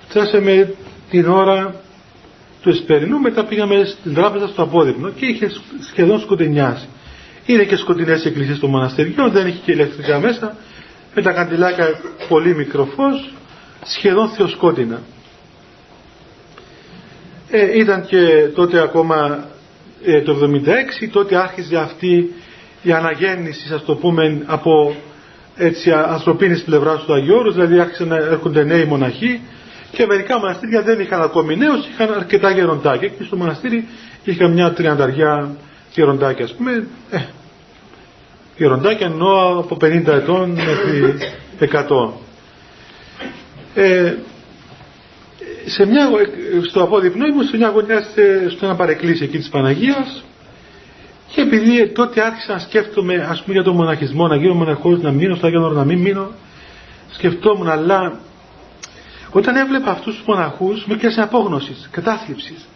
[0.09, 0.73] φτάσαμε
[1.09, 1.75] την ώρα
[2.61, 5.51] του εσπερινού, μετά πήγαμε στην τράπεζα στο απόδειπνο και είχε
[5.91, 6.87] σχεδόν σκοτεινιάσει.
[7.45, 10.55] Είναι και σκοτεινές εκκλησίες στο μοναστεριό, δεν είχε και ηλεκτρικά μέσα,
[11.15, 13.03] με τα καντιλάκια πολύ μικρό φω,
[13.83, 15.01] σχεδόν θεοσκότεινα.
[17.49, 19.47] Ε, ήταν και τότε ακόμα
[20.03, 20.37] ε, το
[21.05, 22.33] 76, τότε άρχιζε αυτή
[22.81, 24.95] η αναγέννηση, ας το πούμε, από
[25.55, 29.41] έτσι ανθρωπίνης πλευράς του Αγιώρου, δηλαδή άρχισαν να έρχονται νέοι μοναχοί,
[29.91, 33.87] και μερικά μοναστήρια δεν είχαν ακόμη νέους, είχαν αρκετά γεροντάκια και στο μοναστήρι
[34.23, 35.55] είχαν μια τριανταριά
[35.91, 37.17] γεροντάκια ας πούμε, ε,
[38.57, 41.17] γεροντάκια ενώ από 50 ετών μέχρι
[41.59, 42.13] 100.
[43.75, 44.13] Ε,
[45.65, 46.09] σε μια,
[46.69, 48.01] στο απόδειπνό ήμουν σε μια γωνιά
[48.49, 50.23] στο ένα παρεκκλήσι εκεί της Παναγίας
[51.27, 55.11] και επειδή τότε άρχισα να σκέφτομαι ας πούμε για τον μοναχισμό, να γίνω μοναχός, να
[55.11, 56.31] μείνω στο Άγιο να μην μείνω
[57.11, 58.19] σκεφτόμουν αλλά
[59.31, 62.67] όταν έβλεπα αυτούς τους μοναχούς με πιάσε απόγνωσης, κατάθλιψης.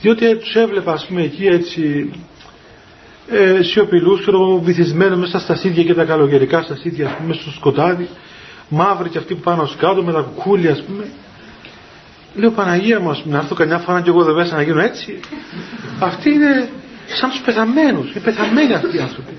[0.00, 2.10] Διότι τους έβλεπα ας πούμε εκεί έτσι
[3.28, 4.28] ε, σιωπηλούς,
[4.62, 8.08] βυθισμένους μέσα στα σίδια και τα καλογερικά στα σίδια ας πούμε στο σκοτάδι,
[8.68, 11.04] μαύροι και αυτοί που πάνω κάτω με τα κουκούλια ας πούμε.
[12.34, 15.20] Λέω Παναγία μου, να έρθω καμιά φορά και εγώ εδώ μέσα να γίνω έτσι.
[15.98, 16.68] Αυτοί είναι
[17.06, 19.32] σαν τους πεθαμένους, είναι πεθαμένοι αυτοί οι άνθρωποι.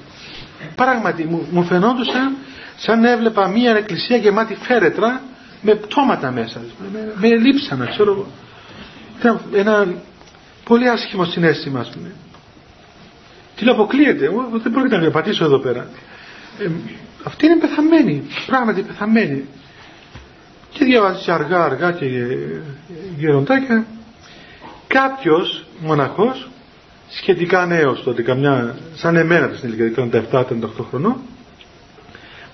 [0.76, 2.36] Πράγματι μου, μου φαινόντουσαν
[2.78, 5.22] σαν έβλεπα μία εκκλησία γεμάτη φέρετρα
[5.62, 6.62] με πτώματα μέσα,
[6.94, 8.28] με, με λείψανα, ξέρω εγώ.
[9.20, 9.88] Ήταν ένα
[10.64, 12.12] πολύ άσχημο συνέστημα, ας πούμε.
[13.56, 15.88] Τι λέω, αποκλείεται, εγώ δεν πρόκειται να πατήσω εδώ πέρα.
[16.60, 16.70] Ε,
[17.24, 19.46] αυτή είναι πεθαμένη, πράγματι πεθαμένη.
[20.72, 22.06] Και διαβάζεις αργά αργά και
[23.18, 23.86] γεροντάκια.
[24.88, 26.50] Κάποιος μοναχός,
[27.10, 31.16] σχετικά νέος τότε, καμιά, σαν εμένα στην ηλικία 37-38 χρονών,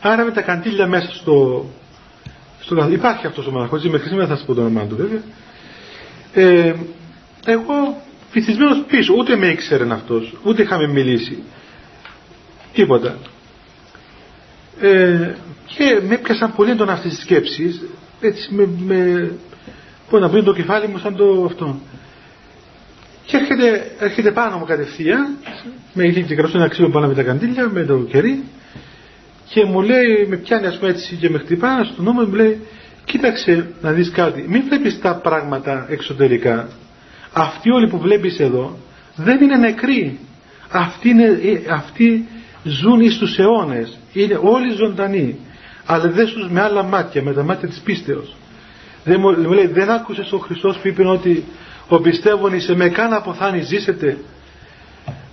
[0.01, 1.65] άρα με τα καντήλια μέσα στο
[2.65, 5.21] στον, υπάρχει αυτός ο μοναχός, μέχρι σήμερα θα σας πω το όνομά του βέβαια.
[6.33, 6.73] Ε,
[7.45, 8.01] εγώ
[8.31, 11.43] βυθισμένος πίσω, ούτε με ήξερε αυτός, ούτε είχαμε μιλήσει.
[12.73, 13.17] Τίποτα.
[14.81, 15.33] Ε,
[15.65, 17.81] και με έπιασαν πολύ έντονα αυτές τις σκέψεις,
[18.21, 19.31] έτσι με, με
[20.09, 21.79] πώς να το κεφάλι μου σαν το αυτό.
[23.25, 25.37] Και έρχεται, έρχεται πάνω μου κατευθείαν,
[25.93, 28.43] με είχε και ένα ξύλο πάνω με τα καντήλια, με το κερί,
[29.49, 32.59] και μου λέει, με πιάνει ας πούμε έτσι και με χτυπά στον νόμο μου λέει
[33.05, 36.69] κοίταξε να δεις κάτι, μην βλέπεις τα πράγματα εξωτερικά.
[37.33, 38.77] Αυτοί όλοι που βλέπεις εδώ
[39.15, 40.19] δεν είναι νεκροί.
[40.71, 42.27] Αυτοί, είναι, ε, αυτοί
[42.65, 43.97] ζουν εις τους αιώνες.
[44.13, 45.39] Είναι όλοι ζωντανοί.
[45.85, 48.35] Αλλά δεν ζουν με άλλα μάτια, με τα μάτια της πίστεως.
[49.03, 51.43] Δεν μου, λέει, δεν άκουσες ο Χριστός που είπε ότι
[51.87, 54.17] ο πιστεύων σε με καν αποθάνει ζήσετε.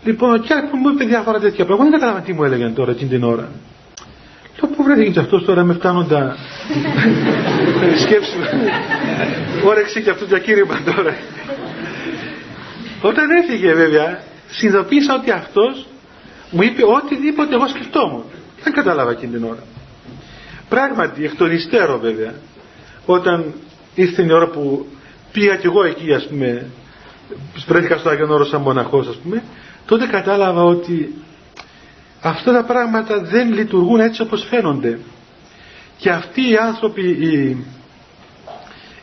[0.05, 1.91] Λοιπόν, και μου είπε διάφορα τέτοια πράγματα.
[1.91, 3.49] Δεν κατάλαβα τι μου έλεγαν τώρα εκείνη την ώρα.
[4.61, 6.37] Το πού βρέθηκε και αυτός τώρα με φτάνουν τα
[8.05, 8.33] σκέψη
[9.65, 11.17] όρεξη και αυτό το ακήρυμα τώρα
[13.03, 15.87] όταν έφυγε βέβαια συνειδητοποίησα ότι αυτός
[16.53, 18.25] μου είπε οτιδήποτε εγώ σκεφτόμουν
[18.63, 19.63] δεν κατάλαβα εκείνη την ώρα.
[20.69, 22.35] Πράγματι εκ των υστέρων βέβαια
[23.07, 23.53] όταν
[23.95, 24.87] ήρθε η ώρα που
[25.33, 26.67] πήγα κι εγώ εκεί ας πούμε
[27.57, 29.43] σπρέθηκα στο Άγιον Όρος σαν μοναχός ας πούμε
[29.87, 31.15] τότε κατάλαβα ότι
[32.21, 34.99] αυτά τα πράγματα δεν λειτουργούν έτσι όπως φαίνονται.
[35.97, 37.57] Και αυτοί οι άνθρωποι οι,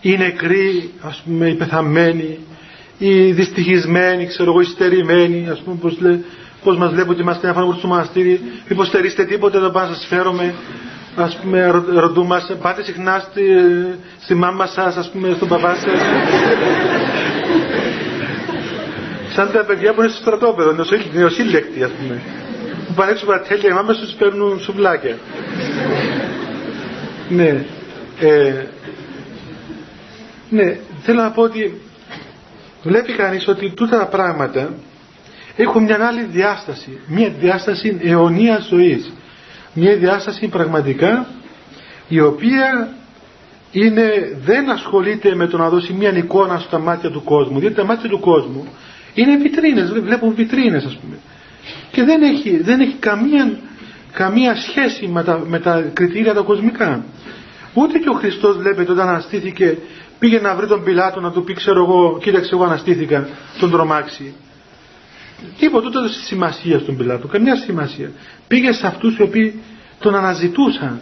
[0.01, 2.39] οι νεκροί ας πούμε οι πεθαμένοι
[2.97, 6.19] οι δυστυχισμένοι ξέρω εγώ οι στερημένοι ας πούμε πως, λέ,
[6.63, 10.53] πως μας βλέπουν ότι είμαστε ένα στο μοναστήρι μήπως στερείστε τίποτε εδώ πάνω σας φέρομαι
[11.15, 13.43] ας πούμε ρωτούμαστε πάτε συχνά στη,
[14.21, 16.01] στη μάμα σας ας πούμε στον παπά σας.
[19.33, 20.75] Σαν τα παιδιά που είναι στο στρατόπεδο
[21.13, 22.21] νεοσύλλεκτοι ας πούμε.
[22.87, 25.17] Που πάνε έξω πατέλια οι μάμες τους παίρνουν σουβλάκια.
[27.29, 27.65] Ναι
[28.19, 28.53] ε,
[30.49, 31.81] ναι θέλω να πω ότι
[32.83, 34.69] βλέπει κανείς ότι τούτα τα πράγματα
[35.63, 39.13] έχουν μια άλλη διάσταση μια διάσταση αιωνίας ζωής.
[39.73, 41.27] Μια διάσταση πραγματικά
[42.07, 42.93] η οποία
[43.71, 47.59] είναι, δεν ασχολείται με το να δώσει μια εικόνα στα μάτια του κόσμου.
[47.59, 48.67] Διότι τα μάτια του κόσμου
[49.13, 51.17] είναι βιτρίνες, βλέπουν βιτρίνες ας πούμε.
[51.91, 53.59] Και δεν έχει, δεν έχει καμία,
[54.11, 57.03] καμία σχέση με τα, με τα κριτήρια τα κοσμικά.
[57.73, 59.77] Ούτε και ο Χριστός βλέπετε όταν αναστήθηκε
[60.19, 63.27] πήγε να βρει τον Πιλάτο να του πει ξέρω εγώ κοίταξε εγώ αναστήθηκα
[63.59, 64.33] τον τρομάξει
[65.59, 68.11] τίποτα ούτε σημασία στον Πιλάτο καμιά σημασία.
[68.47, 69.59] Πήγε σε αυτούς οι οποίοι
[69.99, 70.99] τον αναζητούσαν.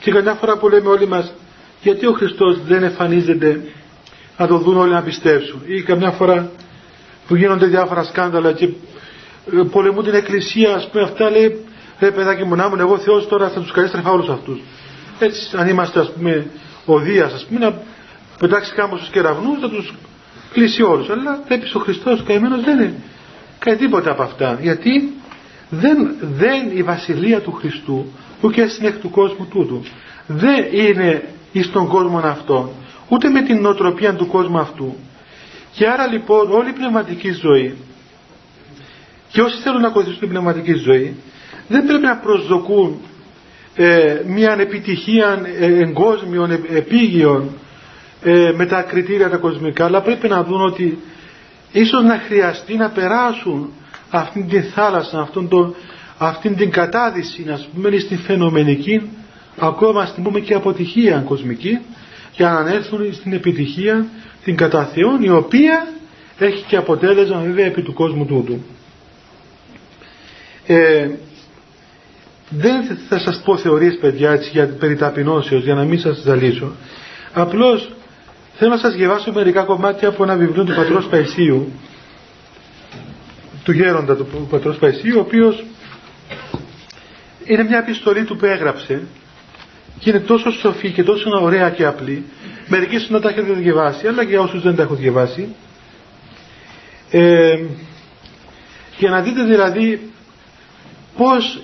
[0.00, 1.32] Και καμιά φορά που λέμε όλοι μας
[1.82, 3.64] γιατί ο Χριστός δεν εμφανίζεται
[4.38, 5.62] να το δουν όλοι να πιστέψουν.
[5.66, 6.50] Ή καμιά φορά
[7.26, 8.70] που γίνονται διάφορα σκάνδαλα και ε,
[9.70, 11.64] πολεμούν την εκκλησία ας πούμε αυτά λέει
[11.98, 14.60] ρε παιδάκι μου να ήμουν εγώ Θεός τώρα θα τους καλέστρεφα όλους αυτούς
[15.18, 16.46] έτσι αν είμαστε ας πούμε
[16.84, 17.82] ο Δίας ας πούμε να
[18.38, 19.94] πετάξει κάμπος στους κεραυνούς θα τους
[20.52, 21.08] κλείσει όλους.
[21.08, 22.94] Αλλά βλέπεις ο Χριστός καημένος δεν είναι
[23.64, 24.58] κάνει τίποτα από αυτά.
[24.62, 25.12] Γιατί
[25.70, 28.06] δεν, δεν η βασιλεία του Χριστού
[28.40, 29.82] που και στην εκ του κόσμου τούτου
[30.26, 32.72] δεν είναι εις τον κόσμο αυτό
[33.08, 34.96] ούτε με την νοοτροπία του κόσμου αυτού.
[35.72, 37.74] Και άρα λοιπόν όλη η πνευματική ζωή
[39.28, 41.14] και όσοι θέλουν να ακολουθήσουν την πνευματική ζωή
[41.68, 42.96] δεν πρέπει να προσδοκούν
[43.74, 47.50] ε, μια επιτυχία ε, εγκόσμιων, ε, επίγειων
[48.22, 50.98] ε, με τα κριτήρια τα κοσμικά αλλά πρέπει να δουν ότι
[51.80, 53.70] ίσως να χρειαστεί να περάσουν
[54.10, 55.74] αυτήν την θάλασσα, αυτόν το,
[56.18, 59.10] αυτήν την κατάδυση να πούμε στην φαινομενική
[59.58, 61.78] ακόμα στην πούμε και αποτυχία κοσμική
[62.32, 64.06] για να ανέλθουν στην επιτυχία
[64.44, 65.88] την κατά Θεόν, η οποία
[66.38, 68.62] έχει και αποτέλεσμα βέβαια επί του κόσμου τούτου.
[70.66, 71.08] Ε,
[72.48, 76.72] δεν θα σας πω θεωρίες παιδιά έτσι για περί ταπεινώσεως για να μην σας ζαλίσω.
[77.32, 77.90] Απλώς
[78.56, 81.72] θέλω να σας διαβάσω μερικά κομμάτια από ένα βιβλίο του πατρός Παϊσίου
[83.64, 85.64] του γέροντα του πατρός Παϊσίου ο οποίος
[87.44, 89.02] είναι μια επιστολή του που έγραψε
[89.98, 92.24] και είναι τόσο σοφή και τόσο ωραία και απλή
[92.68, 95.54] μερικοί να τα έχετε διαβάσει αλλά για όσους δεν τα έχουν διαβάσει
[97.10, 97.64] ε,
[98.98, 100.10] για να δείτε δηλαδή
[101.16, 101.60] πως,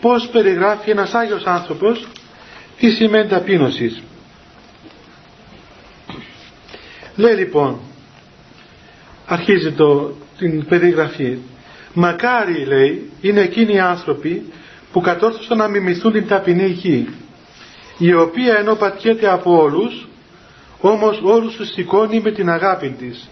[0.00, 2.06] πως περιγράφει ένας Άγιος άνθρωπος
[2.78, 4.02] τι σημαίνει ταπείνωσης.
[7.20, 7.78] Λέει λοιπόν,
[9.26, 11.38] αρχίζει το, την περιγραφή,
[11.94, 14.42] μακάρι λέει είναι εκείνοι οι άνθρωποι
[14.92, 17.08] που κατόρθωσαν να μιμηθούν την ταπεινή γη,
[17.98, 20.08] η οποία ενώ πατιέται από όλους,
[20.80, 23.28] όμως όλους τους σηκώνει με την αγάπη της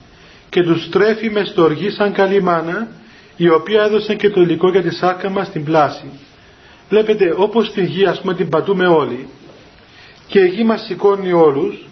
[0.48, 2.88] και τους τρέφει με στοργή σαν καλή μάνα,
[3.36, 6.10] η οποία έδωσε και το υλικό για τη σάρκα μας στην πλάση.
[6.88, 9.28] Βλέπετε, όπως τη γη ας πούμε την πατούμε όλοι
[10.26, 11.87] και η γη μας σηκώνει όλους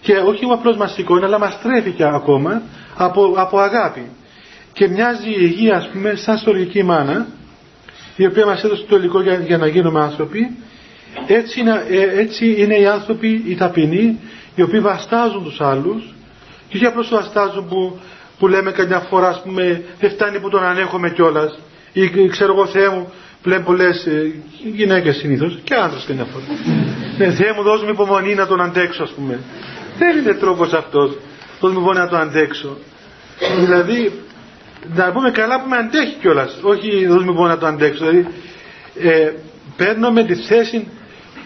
[0.00, 2.62] και όχι απλώς μας σηκώνει αλλά μας τρέφει και ακόμα
[2.96, 4.10] από, από αγάπη.
[4.72, 7.26] Και μοιάζει η γη ας πούμε σαν στοργική μάνα
[8.16, 10.56] η οποία μας έδωσε το υλικό για, για να γίνουμε άνθρωποι.
[11.26, 14.20] Έτσι είναι, ε, έτσι είναι οι άνθρωποι οι ταπεινοί
[14.54, 16.14] οι οποίοι βαστάζουν τους άλλους.
[16.68, 17.98] Και όχι απλώς βαστάζουν που,
[18.38, 21.58] που λέμε καμιά φορά ας πούμε δεν φτάνει που τον ανέχομαι κιόλας.
[21.92, 24.32] ή ξέρω εγώ Θεέ μου πλέον πολλές ε,
[24.74, 26.44] γυναίκες συνήθως και άντρες καμιά φορά.
[27.18, 29.38] Ναι, Θεέ μου δώσ' μου υπομονή να τον αντέξω ας πούμε
[29.98, 31.10] δεν είναι τρόπος αυτός
[31.60, 32.76] δώσ' μου υπομονή να τον αντέξω
[33.58, 34.12] δηλαδή
[34.94, 36.58] να πούμε καλά που με αντέχει κιόλας.
[36.62, 38.28] όχι δώσ' μου υπομονή να τον αντέξω δηλαδή
[39.00, 39.32] ε,
[39.76, 40.88] παίρνουμε τη θέση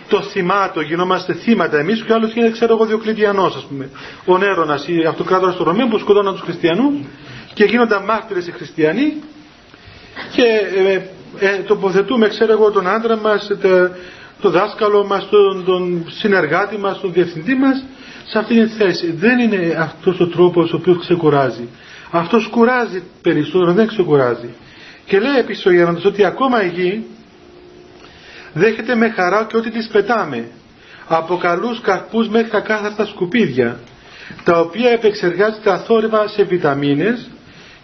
[0.09, 3.89] το θυμάτο, γινόμαστε θύματα εμείς και άλλος είναι, ξέρω εγώ, Διοκλητιανός, ας πούμε.
[4.25, 6.95] Ο Νέρονας, η αυτοκράτορα του Ρωμαίου που σκοτώναν τους χριστιανούς
[7.55, 9.23] και γίνονταν μάρτυρες οι χριστιανοί
[10.33, 10.43] και
[10.87, 11.03] ε,
[11.47, 13.51] ε, τοποθετούμε, ξέρω εγώ, τον άντρα μας,
[14.41, 17.85] το δάσκαλο μας, τον, τον συνεργάτη μας, τον διευθυντή μας
[18.27, 19.13] σε αυτή τη θέση.
[19.13, 21.69] Δεν είναι αυτός ο τρόπος ο οποίος ξεκουράζει.
[22.11, 24.49] Αυτός κουράζει περισσότερο, δεν ξεκουράζει.
[25.07, 27.05] Και λέει επίσης ο Γέροντα ότι ακόμα η γη
[28.53, 30.49] δέχεται με χαρά και ό,τι τις πετάμε
[31.09, 33.79] από καλούς καρπούς μέχρι τα κάθαρτα σκουπίδια
[34.45, 37.31] τα οποία επεξεργάζεται αθόρυβα σε βιταμίνες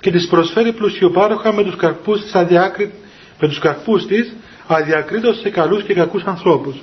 [0.01, 2.93] και τις προσφέρει πλουσιοπάροχα με τους καρπούς της, αδιάκρι...
[3.41, 4.33] με τους καρπούς της
[4.67, 6.77] αδιακρίτως σε καλούς και κακούς ανθρώπους.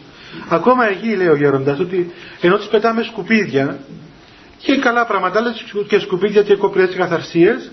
[0.50, 3.78] Ακόμα εκεί λέει ο γέροντας ότι ενώ τις πετάμε σκουπίδια
[4.58, 5.54] και καλά πράγματα, αλλά
[5.88, 7.72] και σκουπίδια και κοπριές και καθαρσίες,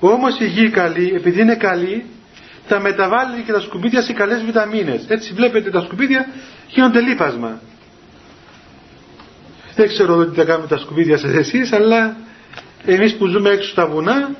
[0.00, 2.04] όμως η γη καλή, επειδή είναι καλή,
[2.68, 5.04] τα μεταβάλλει και τα σκουπίδια σε καλές βιταμίνες.
[5.08, 6.26] Έτσι βλέπετε τα σκουπίδια
[6.68, 7.60] γίνονται λίπασμα.
[9.74, 12.16] Δεν ξέρω τι θα κάνουμε τα σκουπίδια σας εσείς, αλλά
[12.84, 14.30] εμείς που ζούμε έξω στα βουνά,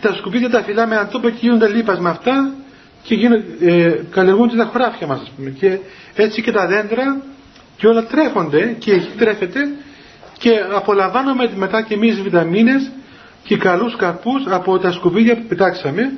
[0.00, 2.54] τα σκουπίδια τα φυλάμε αν τόπο και γίνονται λίπασμα αυτά
[3.02, 5.50] και γίνονται, ε, καλλιεργούνται τα χωράφια μας ας πούμε.
[5.50, 5.78] Και
[6.14, 7.22] έτσι και τα δέντρα
[7.76, 9.60] και όλα τρέφονται και εκεί τρέφεται
[10.38, 12.90] και απολαμβάνουμε μετά και εμείς βιταμίνες
[13.44, 16.12] και καλούς καρπούς από τα σκουπίδια που πετάξαμε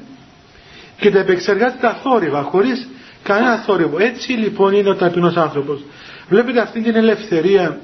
[0.96, 2.88] και τα επεξεργάζεται τα θόρυβα χωρίς
[3.22, 3.98] κανένα θόρυβο.
[3.98, 5.84] Έτσι λοιπόν είναι ο ταπεινός άνθρωπος.
[6.28, 7.78] Βλέπετε αυτή την ελευθερία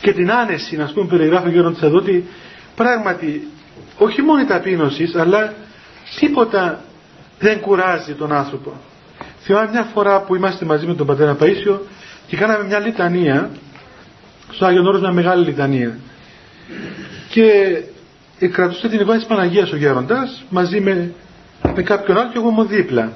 [0.00, 2.24] και την άνεση, να πούμε, περιγράφει ο Γιώργος εδώ ότι
[2.76, 3.48] πράγματι
[3.98, 5.54] όχι μόνο η ταπείνωση, αλλά
[6.20, 6.80] τίποτα
[7.42, 8.72] δεν κουράζει τον άνθρωπο.
[9.40, 11.78] Θυμάμαι μια φορά που είμαστε μαζί με τον πατέρα Παΐσιο
[12.26, 13.50] και κάναμε μια λιτανία,
[14.52, 15.98] στο Άγιον Όρος μια μεγάλη λιτανία.
[17.28, 17.48] Και
[18.48, 21.12] κρατούσε την εικόνα της Παναγίας ο Γέροντας μαζί με,
[21.74, 23.12] με κάποιον άλλο και εγώ ήμουν δίπλα.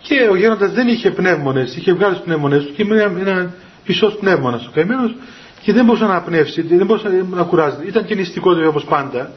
[0.00, 3.54] Και ο Γέροντας δεν είχε πνεύμονες, είχε βγάλει τους πνεύμονες του και ήμουν ένα, ένα
[3.84, 5.14] πισός πνεύμονας ο καημένος
[5.62, 7.86] και δεν μπορούσε να πνεύσει, δεν μπορούσε να κουράζει.
[7.86, 9.30] Ήταν και νηστικό δηλαδή όπως πάντα.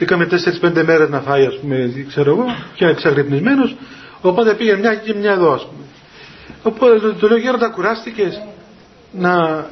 [0.00, 0.28] Είχαμε
[0.62, 3.76] 4-5 μέρες να φάει, ας πούμε, ξέρω εγώ, και εξαγρυπνισμένος.
[4.20, 5.84] Οπότε πήγε μια και μια εδώ, ας πούμε.
[6.62, 8.42] Οπότε το λέω Γέροντα, κουράστηκες
[9.12, 9.66] να,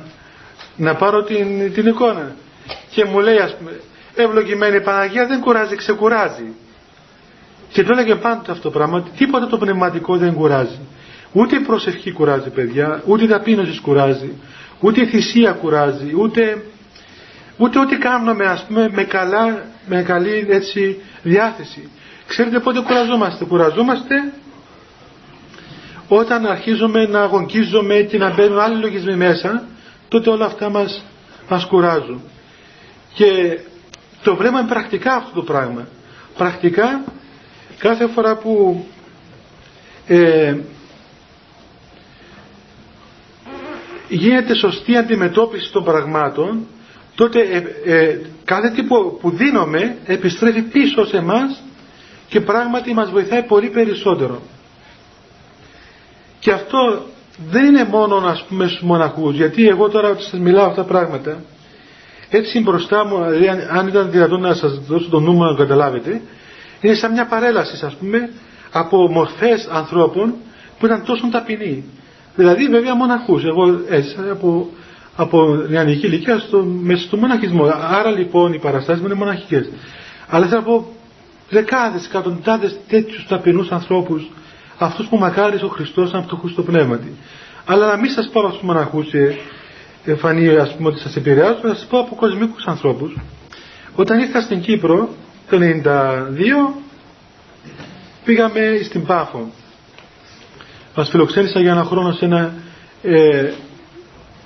[0.77, 2.35] να πάρω την, την εικόνα.
[2.91, 3.81] Και μου λέει, ας πούμε,
[4.15, 6.53] ευλογημένη Παναγία δεν κουράζει, ξεκουράζει.
[7.73, 10.79] Και το έλεγε πάντοτε αυτό το πράγμα, ότι τίποτα το πνευματικό δεν κουράζει.
[11.33, 14.33] Ούτε η προσευχή κουράζει, παιδιά, ούτε η ταπείνωση κουράζει,
[14.81, 16.65] ούτε η θυσία κουράζει, ούτε,
[17.59, 21.89] ούτε ό,τι κάνουμε ας πούμε με, καλά, με καλή έτσι, διάθεση.
[22.27, 24.33] Ξέρετε πότε κουραζόμαστε; Κουραζόμαστε
[26.09, 29.65] όταν αρχίζουμε να αγωνκίζουμε και να μπαίνουν άλλοι λογισμοί μέσα,
[30.09, 31.05] τότε όλα αυτά μας,
[31.49, 32.23] μας κουράζουν.
[33.15, 33.59] Και
[34.23, 35.89] το βλέπουμε πρακτικά αυτό το πράγμα.
[36.37, 37.05] Πρακτικά
[37.79, 38.85] κάθε φορά που
[40.07, 40.57] ε,
[44.09, 46.67] γίνεται σωστή αντιμετώπιση των πραγμάτων
[47.19, 47.41] τότε
[47.85, 48.83] ε, ε, κάθε τι
[49.21, 51.63] που δίνουμε επιστρέφει πίσω σε εμάς
[52.29, 54.43] και πράγματι μας βοηθάει πολύ περισσότερο.
[56.39, 57.07] Και αυτό
[57.51, 61.43] δεν είναι μόνο ας πούμε στους μοναχούς γιατί εγώ τώρα σας μιλάω αυτά τα πράγματα
[62.31, 66.21] έτσι μπροστά μου δηλαδή, αν ήταν δυνατόν να σας δώσω το νούμερο να καταλάβετε
[66.81, 68.31] είναι σαν μια παρέλαση ας πούμε
[68.73, 70.35] από μορφές ανθρώπων
[70.79, 71.85] που ήταν τόσο ταπεινοί
[72.39, 73.45] Δηλαδή βέβαια μοναχούς.
[73.45, 74.71] Εγώ έτσι από,
[75.21, 77.65] από νεανική ηλικία στο, μέσα στο μοναχισμό.
[77.91, 79.71] Άρα λοιπόν οι παραστάσεις μου είναι μοναχικές.
[80.29, 80.87] Αλλά θέλω να πω
[81.51, 84.31] δεκάδες, εκατοντάδες τέτοιους ταπεινούς ανθρώπους
[84.79, 86.99] αυτούς που μακάρις ο Χριστός να φτωχούς στο πνεύμα
[87.65, 89.35] Αλλά να μην σας πω από τους μοναχούς και
[90.05, 93.17] ε, φανεί ας πούμε ότι σας επηρεάζουν, να σας πω από κοσμικούς ανθρώπους.
[93.95, 95.09] Όταν ήρθα στην Κύπρο
[95.51, 96.75] το 1992
[98.25, 99.51] πήγαμε στην Πάφο
[100.95, 102.53] μας φιλοξένησαν για ένα χρόνο σε ένα
[103.03, 103.51] ε,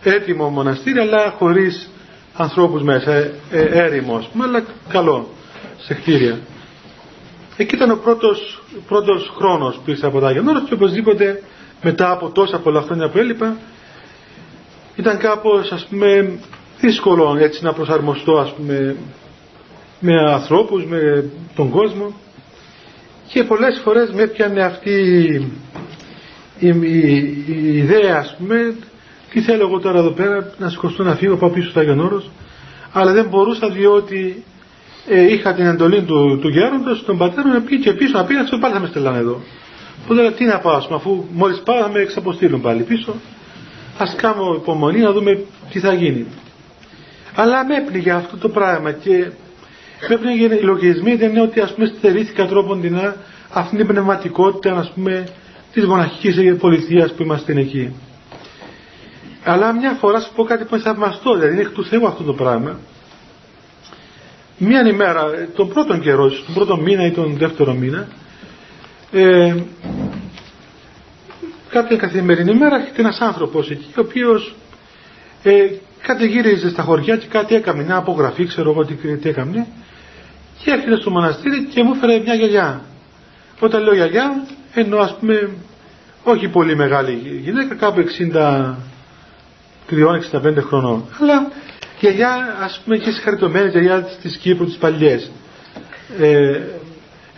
[0.02, 1.90] έτοιμο μοναστήρι αλλά χωρίς
[2.36, 5.28] ανθρώπους μέσα, ε, ε, έρημος αλλά καλό
[5.78, 6.38] σε κτίρια.
[7.56, 11.42] Εκεί ήταν ο πρώτος, πρώτος χρόνος πίσω από τα Άγια και οπωσδήποτε
[11.82, 13.56] μετά από τόσα πολλά χρόνια που έλειπα
[14.96, 16.38] ήταν κάπως ας πούμε
[16.80, 18.96] δύσκολο έτσι να προσαρμοστώ ας πούμε
[20.00, 22.12] με ανθρώπους, με τον κόσμο
[23.28, 24.90] και πολλές φορές με έπιανε αυτή
[26.58, 28.74] η, η, ιδέα ας πούμε
[29.32, 32.30] τι θέλω εγώ τώρα εδώ πέρα να σηκωστώ να φύγω πάω πίσω στο Άγιον Όρος.
[32.92, 34.44] Αλλά δεν μπορούσα διότι
[35.08, 38.34] ε, είχα την εντολή του, του γέροντος τον πατέρα να πει και πίσω να πει
[38.34, 39.40] να πάλι θα με στελάνε εδώ.
[40.04, 43.14] Οπότε τι να πάω πούμε, αφού μόλις πάω θα με εξαποστείλουν πάλι πίσω.
[43.98, 46.26] Ας κάνω υπομονή να δούμε τι θα γίνει.
[47.34, 49.30] Αλλά με έπνιγε αυτό το πράγμα και
[50.08, 52.98] με έπνιγε οι λογισμοί δεν είναι ότι ας πούμε στερήθηκα τρόπον την
[53.52, 55.28] αυτή την πνευματικότητα ας πούμε
[55.72, 57.92] της μοναχικής πολιτείας που είμαστε εκεί.
[59.44, 62.22] Αλλά μια φορά σου πω κάτι που είναι θαυμαστό, δηλαδή είναι εκ του Θεού αυτό
[62.22, 62.78] το πράγμα.
[64.58, 65.24] Μία ημέρα,
[65.56, 68.08] τον πρώτο καιρό, τον πρώτο μήνα ή τον δεύτερο μήνα,
[69.12, 69.54] ε,
[71.68, 74.54] κάποια καθημερινή μέρα έρχεται ένας άνθρωπος εκεί, ο οποίος
[75.42, 75.52] ε,
[76.02, 79.66] κάτι γύριζε στα χωριά και κάτι έκαμε, μια απογραφή, ξέρω εγώ τι, τι έκαμε,
[80.64, 82.84] και έρχεται στο μοναστήρι και μου έφερε μια γιαγιά.
[83.60, 85.50] Όταν λέω γιαγιά, ενώ ας πούμε
[86.22, 88.00] όχι πολύ μεγάλη γυναίκα, κάπου
[89.92, 91.04] 63-65 χρονών.
[91.20, 91.50] Αλλά
[92.00, 95.30] γιαγιά, ας πούμε, και συγχαρητωμένη γιαγιά της Κύπρου, τις παλιές.
[96.20, 96.60] Ε,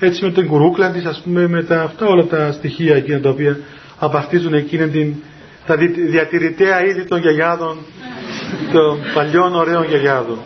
[0.00, 3.28] έτσι με την κουρούκλα της, ας πούμε, με τα, αυτά όλα τα στοιχεία εκείνα τα
[3.30, 3.58] οποία
[3.98, 5.14] απαρτίζουν εκείνη την
[5.66, 5.76] τα
[6.10, 7.78] διατηρητέα είδη των γιαγιάδων,
[8.72, 10.38] των παλιών ωραίων γιαγιάδων.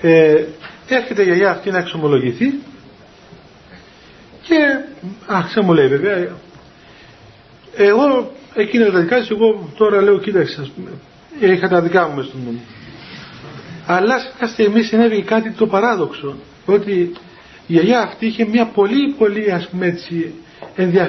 [0.00, 0.44] Ε,
[0.88, 2.54] έρχεται η γιαγιά αυτή να εξομολογηθεί
[4.42, 4.56] και
[5.26, 6.28] άρχισε μου λέει βέβαια
[7.76, 10.90] εγώ εκείνα τα δικά σου εγώ τώρα λέω κοίταξε ας πούμε
[11.52, 12.60] είχα τα δικά μου μες στο νου
[13.86, 16.36] αλλά σε μια στιγμή συνέβη κάτι το παράδοξο
[16.66, 20.32] ότι η γιαγιά αυτή είχε μια πολύ πολύ ας πούμε έτσι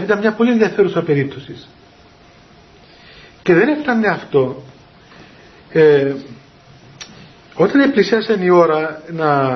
[0.03, 1.55] ήταν μια πολύ ενδιαφέρουσα περίπτωση.
[3.41, 4.63] Και δεν έφτανε αυτό.
[5.71, 6.13] Ε,
[7.53, 9.47] όταν πλησίασε η ώρα να,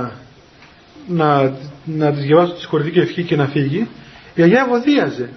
[1.08, 1.54] να,
[1.86, 3.88] να της διαβάσω τη συγχωρητική ευχή και να φύγει, η
[4.36, 5.30] γιαγιά ευωδίαζε.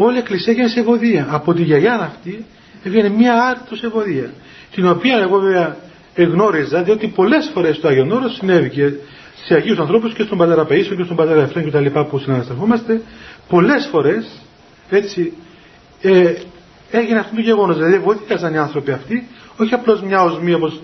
[0.00, 1.26] Όλη η εκκλησία έγινε σε ευωδία.
[1.30, 2.44] Από τη γιαγιά αυτή
[2.82, 4.30] έβγαινε μια άρτος ευωδία.
[4.74, 5.76] Την οποία εγώ βέβαια
[6.14, 8.90] εγνώριζα, διότι πολλές φορές στο Άγιον Όρος συνέβη και
[9.44, 12.18] σε Αγίους ανθρώπους και στον Πατέρα Παΐσιο και στον Πατέρα Εφραίμ και τα λοιπά που
[12.18, 13.00] συναναστρεφόμαστε,
[13.48, 14.26] πολλές φορές
[14.90, 15.32] έτσι
[16.02, 16.34] ε,
[16.90, 17.76] έγινε αυτό το γεγονός.
[17.76, 20.80] Δηλαδή βοήθησαν οι άνθρωποι αυτοί, όχι απλώς μια οσμή όπως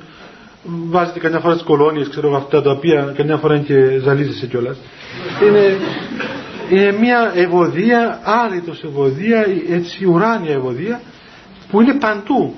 [0.64, 4.46] βάζετε καμιά φορά τι κολόνιες, ξέρω εγώ αυτά τα οποία καμιά φορά είναι και ζαλίζεσαι
[4.46, 4.76] κιόλας.
[5.48, 5.76] Είναι,
[6.74, 11.00] είναι μια ευωδία, άρρητος ευωδία, έτσι ουράνια ευωδία,
[11.70, 12.54] που είναι παντού.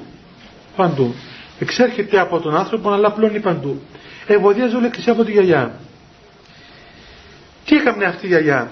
[0.76, 1.14] Παντού.
[1.58, 3.80] Εξέρχεται από τον άνθρωπο, αλλά πλώνει παντού.
[4.26, 5.74] Ευωδία όλη εκκλησία από τη γιαγιά.
[7.64, 8.70] Τι έκανε αυτή η γιαγιά;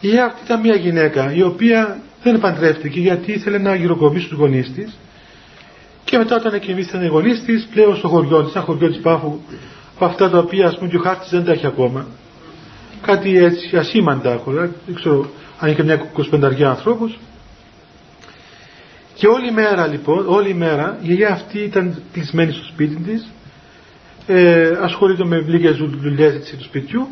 [0.00, 4.38] Η γιαγιά αυτή ήταν μια γυναίκα η οποία δεν παντρεύτηκε γιατί ήθελε να γυροκομίσει τους
[4.38, 4.98] γονείς της
[6.04, 9.38] και μετά όταν εκκινήθηκαν οι γονείς της, πλέον στο χωριό της, ένα χωριό της Πάφου,
[9.94, 12.06] από αυτά τα οποία ας πούμε και ο χάρτης δεν τα έχει ακόμα.
[13.02, 17.14] Κάτι έτσι ασήμαντα έχω, δεν ξέρω αν είχε μια 25 ανθρώπου.
[19.14, 23.28] Και όλη μέρα λοιπόν, όλη μέρα, η γιαγιά αυτή ήταν κλεισμένη στο σπίτι της,
[24.26, 27.08] ε, ασχολείται με λίγες δουλειές του σπιτιού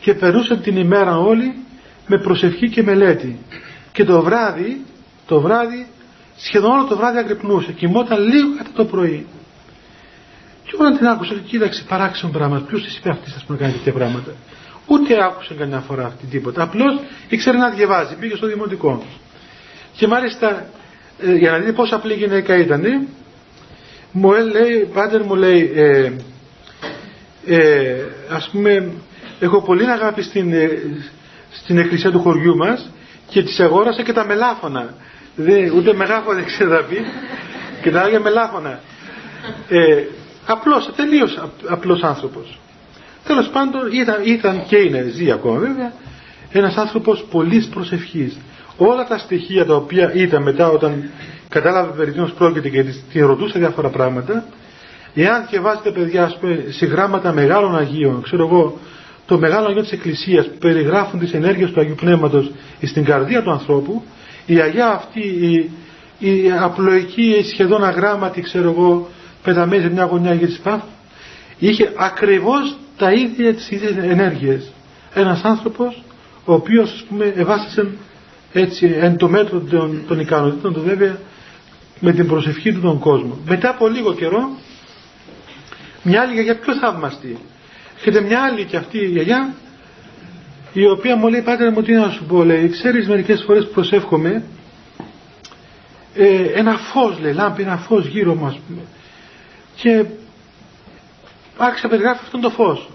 [0.00, 1.54] και περούσε την ημέρα όλη
[2.06, 3.38] με προσευχή και μελέτη.
[3.92, 4.84] Και το βράδυ,
[5.26, 5.86] το βράδυ
[6.36, 9.26] σχεδόν όλο το βράδυ αγρυπνούσε, κοιμόταν λίγο κατά το πρωί.
[10.64, 12.60] Και όταν την άκουσα, κοίταξε παράξενο πράγμα.
[12.68, 14.30] Ποιος τη είπε αυτή, ας πούμε, κάνει τέτοια πράγματα.
[14.86, 16.62] Ούτε άκουσε καμιά φορά αυτή τίποτα.
[16.62, 19.02] Απλώς ήξερε να διαβάζει, πήγε στο δημοτικό.
[19.96, 20.66] Και μάλιστα,
[21.18, 23.08] ε, για να δείτε πόσο απλή γυναίκα ήταν,
[24.12, 26.12] μου λέει, πάτερ μου λέει, ε,
[27.46, 28.92] ε, ας πούμε,
[29.40, 30.68] έχω πολύ αγάπη στην, ε,
[31.50, 32.90] στην εκκλησία του χωριού μας
[33.28, 34.94] και της αγόρασα και τα μελάφωνα.
[35.36, 36.96] Δεν, ούτε μεγάφωνα δεν ξέρει να πει
[37.82, 38.80] και τα άλλα μελάφωνα.
[39.68, 40.04] Ε,
[40.46, 42.58] απλός, τελείως απλός άνθρωπος.
[43.26, 45.92] Τέλος πάντων ήταν, ήταν και είναι, ζει ακόμα βέβαια,
[46.52, 48.36] ένας άνθρωπος πολύ προσευχής.
[48.76, 51.10] Όλα τα στοιχεία τα οποία ήταν μετά όταν
[51.48, 54.44] κατάλαβε περί τίνος πρόκειται και τη ρωτούσε διάφορα πράγματα,
[55.14, 58.78] εάν διαβάζετε παιδιά ας πούμε, σε γράμματα μεγάλων Αγίων, ξέρω εγώ,
[59.26, 62.50] το μεγάλο Αγίο της Εκκλησίας που περιγράφουν τις ενέργειες του Αγίου Πνεύματος
[62.82, 64.02] στην καρδία του ανθρώπου,
[64.46, 65.70] η Αγιά αυτή η,
[66.18, 69.08] η απλοϊκή σχεδόν αγράμματη ξέρω εγώ
[69.42, 70.80] πεταμένη σε μια γωνιά για της ΠΑΦ
[71.58, 74.72] είχε ακριβώς τα ίδια τις ίδιες ενέργειες.
[75.14, 76.02] Ένας άνθρωπος
[76.44, 77.88] ο οποίος ας πούμε εβάστησε
[78.52, 81.18] έτσι εν το μέτρο των, των ικανοτήτων του βέβαια
[82.00, 83.38] με την προσευχή του τον κόσμο.
[83.46, 84.48] Μετά από λίγο καιρό
[86.02, 87.38] μια άλλη γιαγιά πιο θαυμαστή
[87.98, 89.54] έχετε μια άλλη και αυτή η γιαγιά
[90.72, 94.42] η οποία μου λέει πάτερ μου τι να σου πω λέει ξέρεις μερικές φορές προσεύχομαι
[96.14, 98.80] ε, ένα φως λέει λάμπει ένα φως γύρω μου ας πούμε.
[99.76, 100.04] Και
[101.56, 102.88] άρχισε να περιγράφει αυτόν το φως.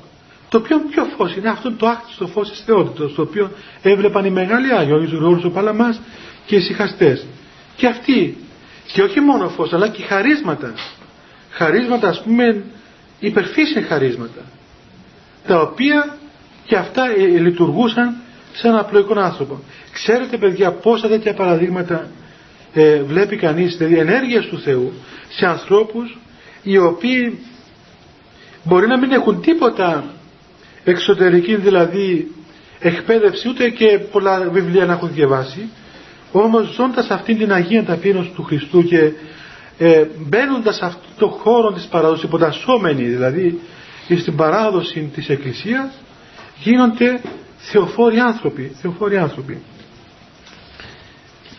[0.49, 3.51] Το οποίο ποιο φως είναι αυτό το άκτιστο φως της θεότητος το οποίο
[3.81, 6.01] έβλεπαν οι μεγάλοι Άγιοι ο Γρηγόρης ο Παλαμάς
[6.45, 7.25] και οι συχαστές
[7.75, 8.37] και αυτοί
[8.93, 10.73] και όχι μόνο φως αλλά και χαρίσματα.
[11.49, 12.63] Χαρίσματα ας πούμε
[13.19, 14.41] υπερφύσια χαρίσματα
[15.47, 16.17] τα οποία
[16.65, 18.15] και αυτά ε, ε, λειτουργούσαν
[18.53, 19.59] σε ένα απλοϊκό άνθρωπο.
[19.93, 22.07] Ξέρετε παιδιά πόσα τέτοια παραδείγματα
[22.73, 24.93] ε, βλέπει κανείς, δηλαδή ενέργειες του Θεού
[25.29, 26.17] σε ανθρώπους
[26.63, 27.39] οι οποίοι
[28.63, 30.03] μπορεί να μην έχουν τίποτα
[30.83, 32.31] εξωτερική δηλαδή
[32.79, 35.69] εκπαίδευση ούτε και πολλά βιβλία να έχουν διαβάσει
[36.31, 39.11] όμως ζώντας αυτήν την Αγία Ταπείνωση του Χριστού και
[39.77, 43.59] ε, μπαίνοντας σε αυτόν τον χώρο της παράδοσης υποτασσόμενοι δηλαδή
[44.19, 45.89] στην παράδοση της Εκκλησίας
[46.57, 47.21] γίνονται
[47.57, 48.71] θεοφόροι άνθρωποι.
[48.81, 49.61] Θεοφόροι άνθρωποι.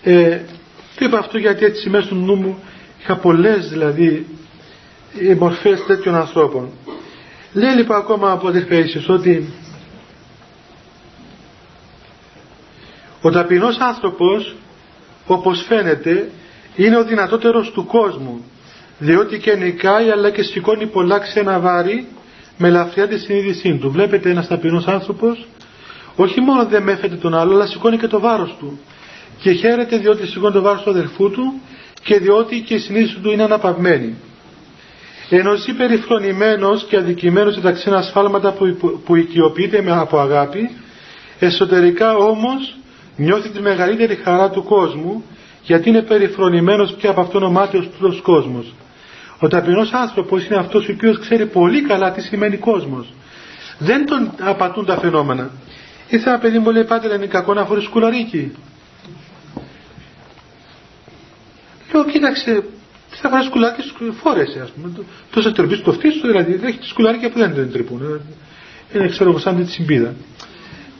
[0.02, 0.38] Ε,
[0.98, 2.58] το είπα αυτό γιατί έτσι μέσα στο νου μου
[3.00, 4.26] είχα πολλές δηλαδή
[5.38, 6.68] μορφές τέτοιων ανθρώπων.
[7.52, 9.52] Λέει λοιπόν ακόμα από τις ότι
[13.22, 14.56] ο ταπεινός άνθρωπος
[15.26, 16.30] όπως φαίνεται
[16.76, 18.44] είναι ο δυνατότερος του κόσμου
[18.98, 22.06] διότι και νικάει αλλά και σηκώνει πολλά ξένα βάρη
[22.58, 23.90] με ελαφριά τη συνείδησή του.
[23.90, 25.46] Βλέπετε ένας ταπεινός άνθρωπος,
[26.16, 28.78] όχι μόνο δεν μέφεται τον άλλο, αλλά σηκώνει και το βάρος του.
[29.38, 31.60] και χαίρεται διότι σηκώνει το βάρος του αδελφού του
[32.02, 34.14] και διότι και η συνείδηση του είναι αναπαυμένη.
[35.32, 40.70] Ενώ εσύ περιφρονημένος και αδικημένος εντάξει είναι ασφάλματα που, που οικειοποιείται με από αγάπη,
[41.38, 42.76] εσωτερικά όμως
[43.16, 45.24] νιώθει τη μεγαλύτερη χαρά του κόσμου
[45.62, 48.74] γιατί είναι περιφρονημένος και από αυτόν ο μάτιος του κόσμος.
[49.38, 53.12] Ο ταπεινός άνθρωπος είναι αυτός ο οποίος ξέρει πολύ καλά τι σημαίνει κόσμος.
[53.78, 55.50] Δεν τον απατούν τα φαινόμενα.
[56.08, 58.52] Ήρθε ένα παιδί μου λέει πάτε είναι κακό να φορείς σκουλαρίκι.
[61.92, 62.62] Λέω κοίταξε
[63.20, 63.82] θα φοράς σκουλάκι
[64.22, 64.92] φόρεσε ας πούμε.
[65.30, 68.20] Τόσο τρυπείς το φτύσου δηλαδή έχει σκουλαρίκια που δεν τον τρυπούν.
[68.94, 70.14] Είναι ξέρω εγώ σαν τη συμπίδα.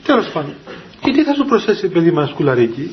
[0.03, 0.53] Τέλος πάντων.
[1.01, 2.91] Και τι θα σου προσθέσει παιδί μας σκουλαρίκι;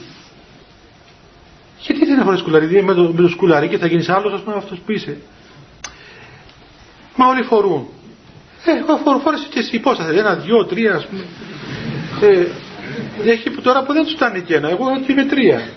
[1.80, 4.78] Γιατί δεν φοράς σκουλαρίκι; Με το, με το σκουλαρίκι θα γίνεις άλλος ας πούμε αυτός
[4.78, 5.16] που είσαι.
[7.16, 7.86] Μα όλοι φορούν.
[8.64, 11.24] Ε, εγώ φόρεσε και εσύ πόσα θέλεις, ένα, δυο, τρία ας πούμε.
[12.20, 12.46] Ε,
[13.30, 15.68] έχει που τώρα που δεν τους φτάνει και ένα, εγώ είμαι τρία.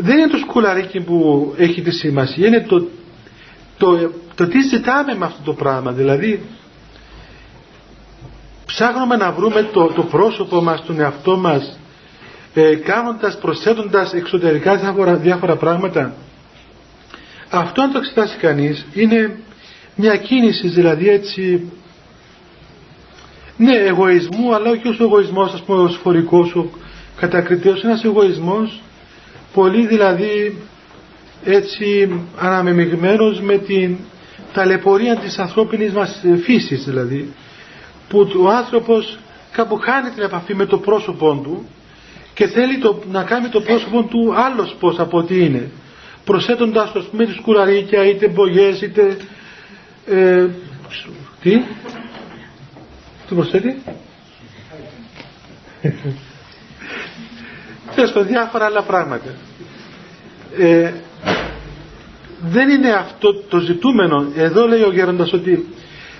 [0.00, 2.88] Δεν είναι το σκουλαρίκι που έχει τη σημασία, είναι το,
[3.78, 5.92] το, το τι ζητάμε με αυτό το πράγμα.
[5.92, 6.42] Δηλαδή,
[8.66, 11.78] ψάχνουμε να βρούμε το, το πρόσωπο μας, τον εαυτό μας,
[12.54, 16.14] ε, κάνοντας, προσθέτοντας εξωτερικά διάφορα, διάφορα πράγματα.
[17.50, 19.38] Αυτό αν το εξετάσει κανείς είναι
[19.94, 21.70] μια κίνηση δηλαδή έτσι
[23.56, 26.70] ναι εγωισμού αλλά όχι ως εγωισμός ας πούμε ως φορικός ο
[27.16, 28.80] κατακριτέος ένας εγωισμός
[29.54, 30.56] πολύ δηλαδή
[31.44, 33.96] έτσι αναμεμειγμένος με την
[34.52, 37.32] ταλαιπωρία της ανθρώπινης μας φύσης δηλαδή
[38.08, 39.18] που ο άνθρωπος
[39.52, 41.66] κάπου χάνει την επαφή με το πρόσωπό του
[42.34, 45.70] και θέλει το, να κάνει το πρόσωπο του άλλος πως από ό,τι είναι
[46.24, 49.16] προσθέτοντας το πούμε σκουλαρίκια είτε μπογιές είτε
[50.06, 50.46] ε,
[51.42, 51.58] τι;
[53.28, 53.82] Τι προσθέτει;
[58.00, 59.34] Τέλος πάντων διάφορα άλλα πράγματα.
[60.58, 60.92] Ε,
[62.40, 64.26] δεν είναι αυτό το ζητούμενο.
[64.36, 65.68] Εδώ λέει ο Γέροντας ότι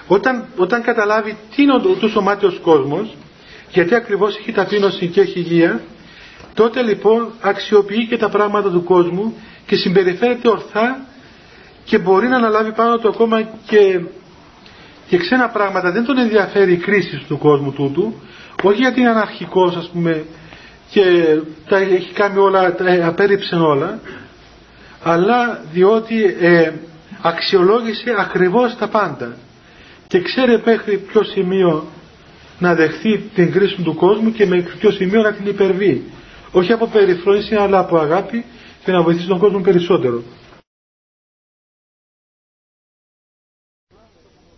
[0.07, 3.17] όταν, όταν καταλάβει τι είναι ο τόσο μάτιος κόσμος
[3.73, 5.81] γιατί ακριβώς έχει ταπείνωση και έχει υγεία
[6.55, 9.35] τότε λοιπόν αξιοποιεί και τα πράγματα του κόσμου
[9.67, 11.01] και συμπεριφέρεται ορθά
[11.85, 14.01] και μπορεί να αναλάβει πάνω του ακόμα και,
[15.09, 15.91] και ξένα πράγματα.
[15.91, 18.15] Δεν τον ενδιαφέρει η κρίση του κόσμου τούτου,
[18.63, 20.25] όχι γιατί είναι αναρχικός ας πούμε
[20.91, 21.03] και
[21.69, 24.01] τα έχει κάνει όλα, τα απέριψε όλα,
[25.03, 26.73] αλλά διότι ε,
[27.23, 29.37] αξιολόγησε ακριβώς τα πάντα
[30.07, 31.87] και ξέρει μέχρι ποιο σημείο
[32.59, 36.05] να δεχθεί την κρίση του κόσμου και με ποιο σημείο να την υπερβεί.
[36.53, 38.45] Όχι από περιφρόνηση αλλά από αγάπη
[38.85, 40.23] και να βοηθήσει τον κόσμο περισσότερο.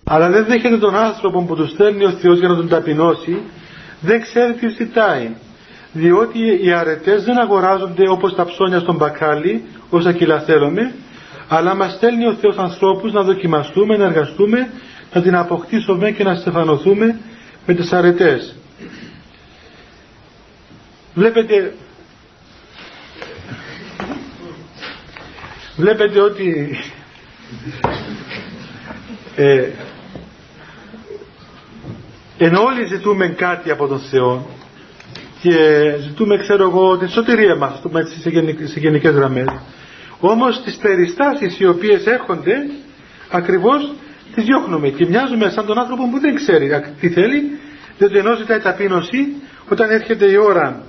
[0.04, 3.42] Αλλά δεν δέχεται τον άνθρωπο που του στέλνει ο Θεός για να τον ταπεινώσει,
[4.00, 5.30] δεν ξέρει τι ζητάει.
[5.92, 10.94] Διότι οι αρετές δεν αγοράζονται όπως τα ψώνια στον μπακάλι, όσα κιλά θέλουμε,
[11.48, 14.70] αλλά μας στέλνει ο Θεός ανθρώπους να δοκιμαστούμε, να εργαστούμε,
[15.12, 17.20] να την αποκτήσουμε και να στεφανωθούμε
[17.66, 18.54] με τις αρετές.
[21.14, 21.74] Βλέπετε
[25.76, 26.76] βλέπετε ότι
[29.36, 29.68] ε,
[32.38, 34.46] ενώ όλοι ζητούμε κάτι από τον Θεό
[35.42, 35.56] και
[36.00, 37.80] ζητούμε ξέρω εγώ την σωτηρία μας
[38.22, 39.46] σε, γενικ, σε γενικές γραμμές.
[40.20, 42.54] Όμως τις περιστάσεις οι οποίες έρχονται
[43.30, 43.92] ακριβώς
[44.34, 44.88] τις διώχνουμε.
[44.88, 46.70] Και μοιάζουμε σαν τον άνθρωπο που δεν ξέρει
[47.00, 47.42] τι θέλει
[47.98, 49.26] διότι ενώ ζητάει ταπείνωση.
[49.68, 50.82] Όταν έρχεται η ώρα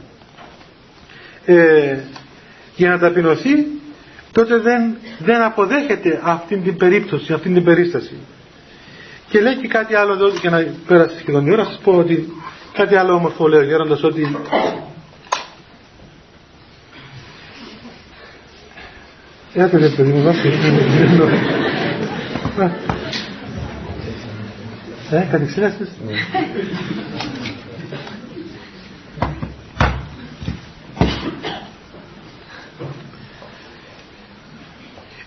[1.46, 1.98] ε,
[2.76, 3.66] για να ταπεινωθεί
[4.32, 8.18] τότε δεν, δεν αποδέχεται αυτήν την περίπτωση, αυτήν την περίσταση.
[9.30, 12.34] Και λέει και κάτι άλλο εδώ, για να πέρασε σχεδόν η ώρα, σας πω ότι
[12.74, 14.38] κάτι άλλο όμορφο λέει ο Γέροντας ότι
[19.54, 20.50] Έλατε ρε παιδί μου, βάστε.
[25.12, 25.90] Ε, κατεξήρασες.
[26.08, 26.14] Ναι.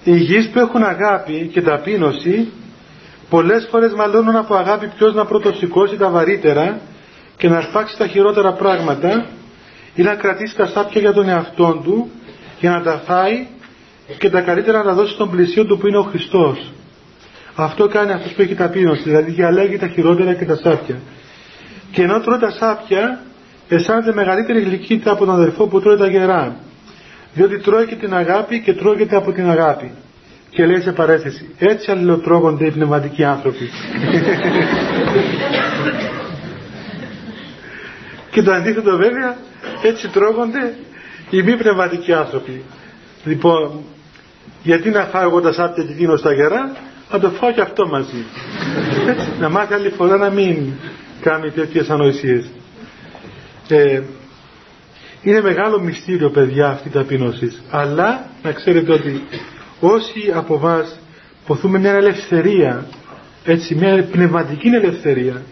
[0.04, 2.48] Οι γης που έχουν αγάπη και ταπείνωση
[3.30, 6.80] πολλές φορές μαλώνουν από αγάπη ποιος να πρωτοσηκώσει τα βαρύτερα
[7.36, 9.26] και να αρπάξει τα χειρότερα πράγματα
[9.94, 12.10] ή να κρατήσει τα σάπια για τον εαυτό του
[12.60, 13.46] για να τα φάει
[14.18, 16.72] και τα καλύτερα να τα δώσει στον πλησίο του που είναι ο Χριστός.
[17.54, 20.96] Αυτό κάνει αυτός που έχει ταπείνωση, δηλαδή διαλέγει τα χειρότερα και τα σάπια.
[21.92, 23.20] Και ενώ τρώει τα σάπια,
[23.68, 26.56] αισθάνεται μεγαλύτερη γλυκύτητα από τον αδερφό που τρώει τα γερά
[27.36, 29.90] διότι τρώει και την αγάπη και τρώγεται από την αγάπη.
[30.50, 33.70] Και λέει σε παρέθεση, έτσι αλληλοτρώγονται οι πνευματικοί άνθρωποι.
[38.36, 39.36] Και το αντίθετο βέβαια
[39.82, 40.74] έτσι τρώγονται
[41.30, 42.62] οι μη πνευματικοί άνθρωποι.
[43.24, 43.80] Λοιπόν,
[44.62, 46.76] γιατί να φάω εγώ τα σάπια και εκείνο στα γερά,
[47.12, 48.24] να το φάω και αυτό μαζί.
[49.08, 50.72] Έτσι, να μάθει άλλη φορά να μην
[51.20, 52.46] κάνει τέτοιες ανοησίες.
[53.68, 54.02] Ε,
[55.22, 57.52] είναι μεγάλο μυστήριο παιδιά αυτή η ταπείνωση.
[57.70, 59.24] Αλλά να ξέρετε ότι
[59.80, 60.98] όσοι από εμάς
[61.46, 62.86] ποθούμε μια ελευθερία,
[63.44, 65.42] έτσι, μια πνευματική ελευθερία,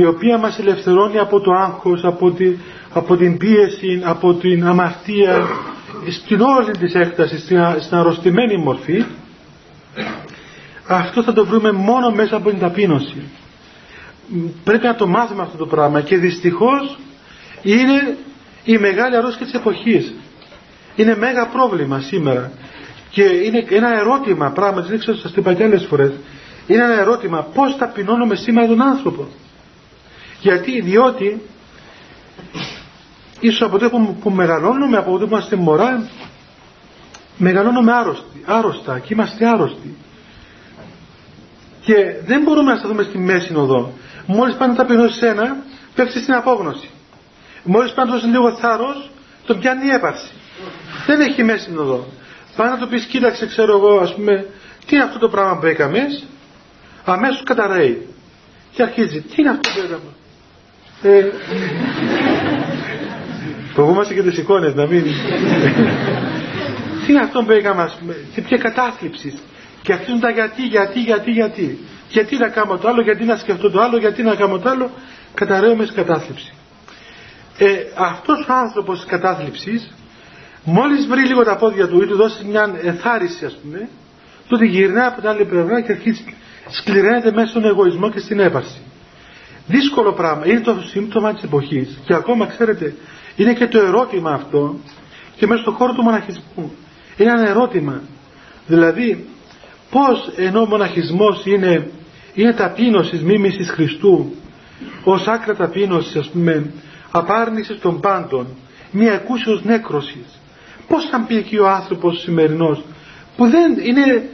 [0.00, 2.52] η οποία μας ελευθερώνει από το άγχος, από, τη,
[2.92, 5.46] από την πίεση, από την αμαρτία,
[6.10, 9.04] στην όλη της έκταση, στην, στην αρρωστημένη μορφή,
[10.88, 13.22] αυτό θα το βρούμε μόνο μέσα από την ταπείνωση.
[14.64, 16.98] Πρέπει να το μάθουμε αυτό το πράγμα και δυστυχώς
[17.62, 18.16] είναι
[18.64, 20.14] η μεγάλη αρρώστια της εποχής.
[20.96, 22.52] Είναι μέγα πρόβλημα σήμερα.
[23.10, 26.12] Και είναι ένα ερώτημα, πράγματι, δεν ξέρω, σας το είπα και άλλες φορές,
[26.66, 29.28] είναι ένα ερώτημα πώς ταπεινώνουμε σήμερα τον άνθρωπο.
[30.40, 31.42] Γιατί, διότι
[33.40, 36.10] ίσως από το που, που μεγαλώνουμε, από το που είμαστε μωρά,
[37.36, 39.96] μεγαλώνουμε άρρωστοι, άρρωστα και είμαστε άρρωστοι.
[41.80, 41.94] Και
[42.26, 43.92] δεν μπορούμε να σταθούμε στη μέση οδό.
[44.26, 45.56] Μόλις πάνε τα ταπεινώσει ένα,
[45.94, 46.90] πέφτει στην απόγνωση.
[47.64, 49.10] Μόλις πάνε τόσο λίγο θάρρος,
[49.46, 50.30] τον πιάνει η έπαρση.
[51.06, 52.06] Δεν έχει μέση οδό.
[52.56, 54.46] Πάνε να το πεις, κοίταξε, ξέρω εγώ, ας πούμε,
[54.86, 56.24] τι είναι αυτό το πράγμα που έκαμες,
[57.04, 58.06] αμέσως καταραίει.
[58.72, 60.10] Και αρχίζει, τι είναι αυτό που έκαμε.
[61.02, 61.24] Ε,
[63.74, 65.02] φοβούμαστε και τις εικόνες να μην...
[67.06, 69.38] τι είναι αυτό που έκαμε, ας πούμε, και ποια κατάθλιψη;
[69.82, 71.78] Και αρχίζουν τα γιατί, γιατί, γιατί, γιατί.
[72.08, 74.90] Γιατί να κάνω το άλλο, γιατί να σκεφτώ το άλλο, γιατί να κάνω το άλλο.
[75.34, 76.52] Καταραίουμε σε κατάθλιψη.
[77.58, 79.94] Ε, αυτός ο άνθρωπος της κατάθλιψης
[80.64, 83.88] μόλις βρει λίγο τα πόδια του ή του δώσει μια ενθάρρυνση ας πούμε
[84.48, 86.24] τότε γυρνάει από την άλλη πλευρά και αρχίζει
[86.70, 88.80] σκληραίνεται μέσα στον εγωισμό και στην έπαρση.
[89.66, 90.46] Δύσκολο πράγμα.
[90.46, 91.98] Είναι το σύμπτωμα της εποχής.
[92.06, 92.94] Και ακόμα ξέρετε,
[93.36, 94.76] είναι και το ερώτημα αυτό
[95.36, 96.72] και μέσα στον χώρο του μοναχισμού.
[97.16, 98.00] Είναι ένα ερώτημα.
[98.66, 99.26] Δηλαδή,
[99.90, 101.90] πώς ενώ ο μοναχισμός είναι,
[102.34, 104.34] είναι ταπείνωσης μίμησης Χριστού,
[105.04, 106.70] ως άκρα ταπείνωσης ας πούμε,
[107.10, 108.46] απάρνησης των πάντων,
[108.90, 110.40] μια εκούσιος νέκρωσης.
[110.88, 112.84] Πώς θα πει εκεί ο άνθρωπος σημερινός,
[113.36, 114.28] που δεν είναι,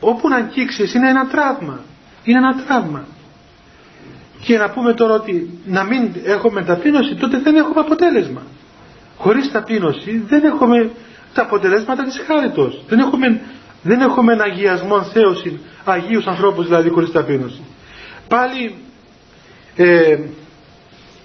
[0.00, 1.80] όπου να αγγίξεις είναι ένα τραύμα.
[2.24, 3.06] Είναι ένα τραύμα.
[4.46, 8.42] Και να πούμε τώρα ότι να μην έχουμε ταπείνωση, τότε δεν έχουμε αποτέλεσμα.
[9.18, 10.90] Χωρίς ταπείνωση δεν έχουμε
[11.34, 12.84] τα αποτελέσματα της χάριτος.
[12.88, 13.40] Δεν έχουμε,
[13.82, 17.60] δεν έχουμε αγιασμό θέωση, αγίους ανθρώπους δηλαδή χωρίς ταπείνωση.
[18.28, 18.74] Πάλι,
[19.76, 20.18] ε,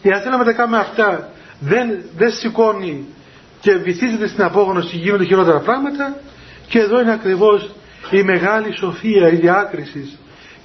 [0.01, 3.05] εάν θέλαμε να τα κάνουμε αυτά, δεν, δεν σηκώνει
[3.59, 6.15] και βυθίζεται στην απόγνωση, γίνονται χειρότερα πράγματα
[6.67, 7.72] και εδώ είναι ακριβώς
[8.11, 10.17] η μεγάλη σοφία, η διάκριση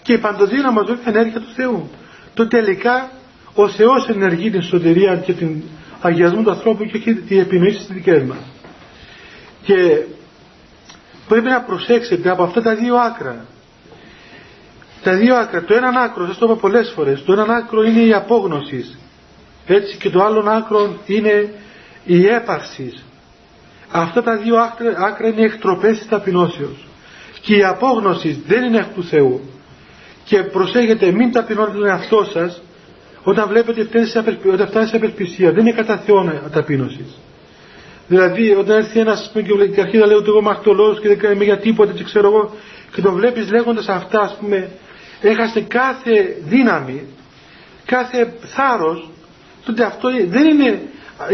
[0.03, 1.91] και η παντοδύναμη ενέργεια του Θεού
[2.37, 3.11] το τελικά
[3.55, 5.63] ο Θεός ενεργεί την σωτηρία και την
[6.01, 8.39] αγιασμό του ανθρώπου και έχει την επινοή στις δικές μας.
[9.63, 10.03] Και
[11.29, 13.45] πρέπει να προσέξετε από αυτά τα δύο άκρα.
[15.03, 18.01] Τα δύο άκρα, το ένα άκρο, σας το είπα πολλές φορές, το ένα άκρο είναι
[18.01, 18.99] η απόγνωση.
[19.67, 21.53] Έτσι και το άλλο άκρο είναι
[22.05, 22.93] η έπαρση.
[23.91, 26.87] Αυτά τα δύο άκρα, άκρα είναι εκτροπές της ταπεινώσεως.
[27.41, 29.41] Και η απόγνωση δεν είναι εκ του Θεού
[30.27, 32.63] και προσέχετε μην ταπεινώνετε τον εαυτό σας
[33.23, 34.07] όταν βλέπετε ότι
[34.67, 35.53] φτάνει σε απελπισία.
[35.53, 37.19] Δεν είναι κατά Θεό ταπείνωσης.
[38.09, 41.19] Δηλαδή όταν έρθει ένας πούμε, και αρχίζει να λέει ότι εγώ είμαι ακτολός και δεν
[41.19, 42.55] κάνει για τίποτα και ξέρω εγώ
[42.95, 44.69] και τον βλέπεις λέγοντας αυτά ας πούμε
[45.21, 47.03] έχασε κάθε δύναμη
[47.85, 49.11] κάθε θάρρος
[49.65, 50.83] τότε αυτό δεν είναι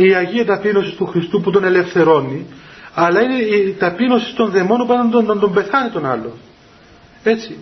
[0.08, 2.46] η Αγία ταπείνωση του Χριστού που τον ελευθερώνει
[2.94, 6.36] αλλά είναι η ταπείνωση των δαιμόνων που να τον, να τον πεθάνει τον άλλο
[7.22, 7.56] έτσι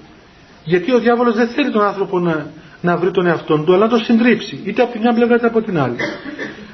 [0.65, 2.47] γιατί ο διάβολος δεν θέλει τον άνθρωπο να,
[2.81, 5.47] να βρει τον εαυτό του, αλλά να τον συντρίψει, είτε από τη μια πλευρά είτε
[5.47, 5.97] από την άλλη.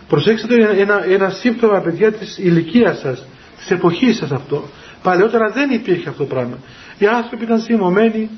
[0.09, 3.25] Προσέξτε ένα, ένα σύμπτωμα, παιδιά, της ηλικίας σας,
[3.57, 4.65] της εποχής σας αυτό.
[5.03, 6.59] Παλαιότερα δεν υπήρχε αυτό το πράγμα.
[6.99, 8.31] Οι άνθρωποι ήταν θυμωμένοι,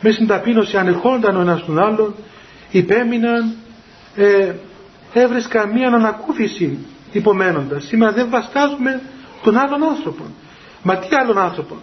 [0.00, 2.14] μες στην ταπείνωση ανεχόνταν ο ένας τον άλλον,
[2.70, 3.52] υπέμειναν,
[4.16, 4.52] ε,
[5.12, 6.78] έβρισκαν μία ανακούφιση
[7.12, 7.84] υπομένοντας.
[7.84, 9.00] Σήμερα δεν βαστάζουμε
[9.42, 10.24] τον άλλον άνθρωπο.
[10.82, 11.76] Μα τι άλλον άνθρωπο;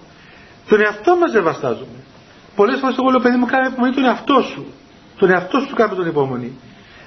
[0.70, 1.99] Τον εαυτό μας δεν βαστάζουμε.
[2.60, 4.66] Πολλές φορές εγώ λέω παιδί μου κάνει υπομονή τον εαυτό σου.
[5.20, 6.51] Τον εαυτό σου του κάνει τον υπομονή.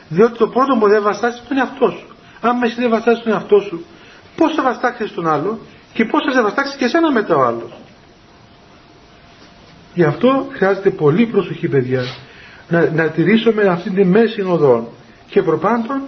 [0.08, 2.06] Διότι το πρώτο που δεν βαστάσει τον εαυτό σου.
[2.40, 3.84] Αν με εσύ δεν βαστάσει τον εαυτό σου,
[4.36, 5.58] πώς θα βαστάξεις τον άλλο
[5.92, 7.72] και πώς θα σε βαστάξει και εσένα μετά ο άλλος.
[9.94, 12.02] Γι' αυτό χρειάζεται πολύ προσοχή, παιδιά,
[12.68, 14.92] να, να τηρήσουμε αυτή τη μέση οδό
[15.26, 16.00] και προπάντων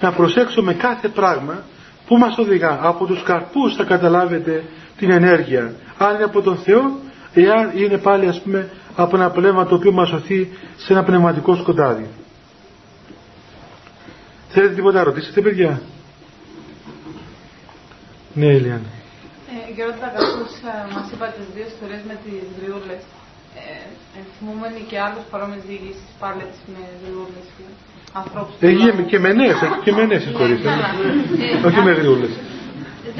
[0.00, 1.62] να προσέξουμε κάθε πράγμα
[2.06, 2.78] που μας οδηγά.
[2.82, 4.64] Από τους καρπούς θα καταλάβετε
[4.96, 5.74] την ενέργεια.
[5.98, 7.04] Αν είναι από τον Θεό
[7.40, 11.56] εάν είναι πάλι ας πούμε από ένα πνεύμα το οποίο μας σωθεί σε ένα πνευματικό
[11.56, 12.06] σκοτάδι.
[14.48, 15.82] Θέλετε τίποτα να ρωτήσετε, παιδιά;
[18.34, 18.90] Ναι, Ελιάνα.
[19.68, 23.02] Ε, Γιώργο, καθώς ε, μας είπα τις δύο ιστορίες με τις γριούλες,
[23.60, 23.64] ε,
[24.16, 27.64] ε, θυμούμενοι και άλλους παρόμοιες διηγήσεις πάλι με γριούλες και
[28.20, 28.54] ανθρώπους.
[28.70, 30.58] Έχει και με νέες, έχει και με νέες ιστορίες.
[30.60, 30.88] Ναι, καλά.
[31.44, 32.32] Ε, Όχι με άκουσα- γριούλες.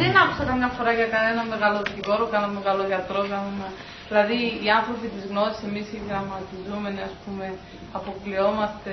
[0.01, 3.67] Δεν άκουσα καμιά φορά για κανένα μεγάλο δικηγόρο, κανένα μεγάλο γιατρό, κανένα...
[4.09, 7.47] Δηλαδή οι άνθρωποι της γνώσης, εμείς οι γραμματιζόμενοι, ας πούμε,
[7.99, 8.93] αποκλειόμαστε...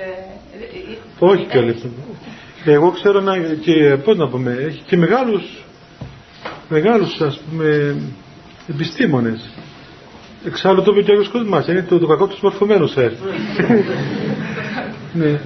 [0.54, 1.74] ε, ε, Όχι ε, καλή.
[2.64, 5.64] Εγώ ξέρω να, και πώς να πούμε, έχει και μεγάλους,
[6.68, 7.96] μεγάλους ας πούμε
[8.68, 9.50] επιστήμονες.
[10.46, 13.12] Εξάλλου το είπε και ο Άγιος Κοσμάς, είναι το, το κακό τους μορφωμένους σερ.
[15.20, 15.40] ναι.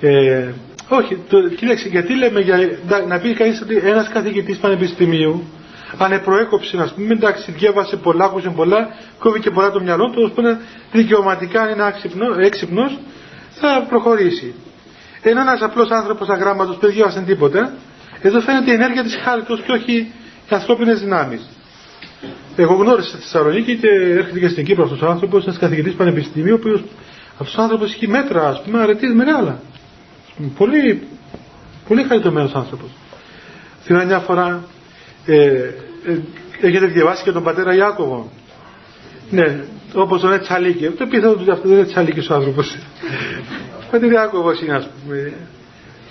[0.00, 0.52] Ε,
[0.88, 2.56] όχι, το, κοίταξε, γιατί λέμε για,
[2.88, 5.42] να, να πει κανείς ότι ένας καθηγητής πανεπιστημίου
[5.96, 10.22] αν προέκοψε, α πούμε, εντάξει, διάβασε πολλά, άκουσε πολλά, κόβει και πολλά το μυαλό του,
[10.24, 10.58] ώστε
[10.92, 12.98] δικαιωματικά αν είναι έξυπνος,
[13.50, 14.54] θα προχωρήσει.
[15.22, 17.72] Ενώ ένας απλός άνθρωπος αγράμματος που δεν διάβασε τίποτα,
[18.22, 19.92] εδώ φαίνεται η ενέργεια της χάριτος και όχι
[20.48, 21.48] οι ανθρώπινες δυνάμεις.
[22.56, 26.52] Εγώ γνώρισα στη Θεσσαλονίκη και έρχεται και στην Κύπρο αυτός ο άνθρωπος, ένας καθηγητής πανεπιστημίου,
[26.54, 26.84] ο οποίο
[27.38, 29.60] αυτός ο άνθρωπος έχει μέτρα, ας πούμε, αρετής μεγάλα.
[30.58, 31.06] Πολύ,
[31.88, 32.88] πολύ χαριτωμένος άνθρωπος.
[33.82, 34.64] Θυμάμαι μια φορά,
[35.28, 35.74] ε,
[36.04, 36.18] ε,
[36.60, 38.32] έχετε διαβάσει και τον πατέρα Ιάκωβο.
[39.30, 39.64] Ναι,
[39.94, 40.88] όπως τον Ετσαλίκη.
[40.88, 42.78] Το πιθανό ότι αυτό δεν είναι Ετσαλίκη ο άνθρωπος.
[43.78, 45.32] Ο πατέρα Ιάκωβος είναι, ας πούμε.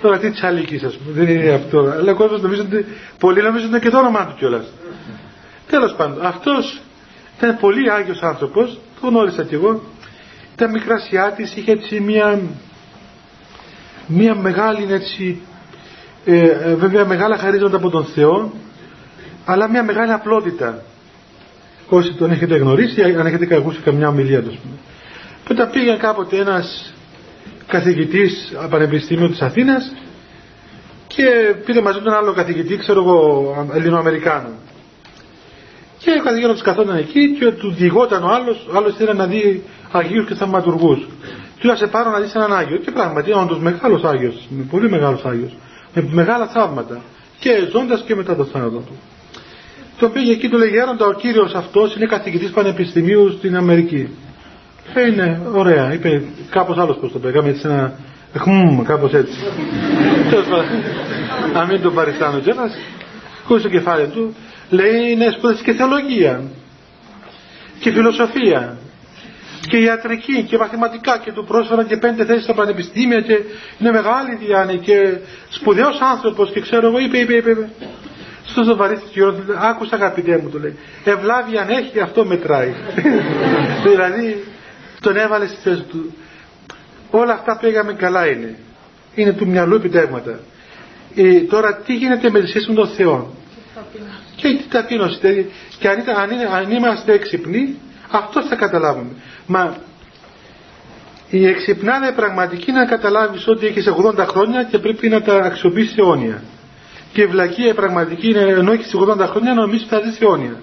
[0.01, 1.79] Τώρα τι Τσαλίκη, ας πούμε, δεν είναι αυτό.
[1.79, 2.85] Αλλά ο κόσμος νομίζω ότι.
[3.19, 4.65] Πολλοί νομίζουν ότι είναι και το όνομά του κιόλας.
[5.69, 6.81] Τέλος πάντων, αυτός
[7.37, 9.81] ήταν πολύ άγιος άνθρωπος, το γνώρισα κι εγώ.
[10.53, 12.39] Ήταν μικρασιάτη, είχε έτσι μια,
[14.07, 15.41] μια μεγάλη έτσι,
[16.25, 18.53] ε, ε, βέβαια μεγάλα χαρίζοντα από τον Θεό,
[19.49, 20.83] αλλά μια μεγάλη απλότητα.
[21.89, 24.75] Όσοι τον έχετε γνωρίσει, αν έχετε ακούσει καμιά ομιλία του, πούμε.
[25.47, 26.93] Τότε πήγε κάποτε ένας
[27.67, 29.93] καθηγητής πανεπιστήμιο της Αθήνας
[31.07, 31.25] και
[31.65, 34.49] πήρε μαζί του έναν άλλο καθηγητή, ξέρω εγώ, Ελληνοαμερικάνο.
[35.97, 39.63] Και ο καθηγητής καθόταν εκεί και του διηγόταν ο άλλος, ο άλλος ήθελε να δει
[39.91, 41.07] Αγίους και θαυματουργούς.
[41.59, 42.77] Του σε πάρω να δεις έναν Άγιο.
[42.77, 45.55] Και πράγματι, είναι όντως μεγάλος Άγιος, πολύ μεγάλος Άγιος,
[45.93, 47.01] με μεγάλα θαύματα.
[47.39, 48.97] Και ζώντας και μετά το θάνατο του.
[49.99, 54.09] Το πήγε εκεί, του λέει Γέροντα, ο κύριος αυτός είναι καθηγητής πανεπιστημίου στην Αμερική.
[54.93, 57.93] Ε, είναι ωραία, είπε κάπως άλλος πως το πει, έκαμε έτσι ένα
[58.37, 59.37] χμμ, κάπως έτσι.
[60.29, 60.65] Τέλος πάντων,
[61.53, 62.71] να μην τον παριστάνω κιόλας,
[63.45, 64.35] χωρίς το κεφάλι του,
[64.69, 66.41] λέει είναι σπουδές και θεολογία
[67.79, 68.77] και φιλοσοφία
[69.67, 73.37] και ιατρική και μαθηματικά και του πρόσφεραν και πέντε θέσεις στα πανεπιστήμια και
[73.79, 75.17] είναι μεγάλη διάνοια και
[75.49, 77.69] σπουδαίος άνθρωπος και ξέρω εγώ είπε, είπε, είπε, είπε.
[78.57, 82.73] Στο ζωβαρίστη του άκουσα αγαπητέ μου του λέει, ευλάβει αν έχει αυτό μετράει.
[83.85, 84.43] δηλαδή
[85.01, 86.13] τον έβαλε στη θέση του.
[87.11, 88.55] Όλα αυτά πήγαμε καλά είναι.
[89.15, 90.39] Είναι του μυαλού επιτεύγματα.
[91.15, 93.33] Ε, τώρα τι γίνεται με τη σχέση με τον Θεό;
[94.35, 95.19] Και η ταπείνωση.
[95.19, 97.75] Δηλαδή, και αν, αν, είναι, αν είμαστε έξυπνοι,
[98.11, 99.11] αυτό θα καταλάβουμε.
[99.45, 99.77] Μα
[101.29, 105.97] η εξυπνάδα πραγματική είναι να καταλάβεις ότι έχεις 80 χρόνια και πρέπει να τα αξιοποιήσεις
[105.97, 106.43] αιώνια.
[107.17, 110.61] Και η βλακία πραγματική είναι ενώ έχεις 80 χρόνια να νομίζεις ότι θα δεις αιώνια.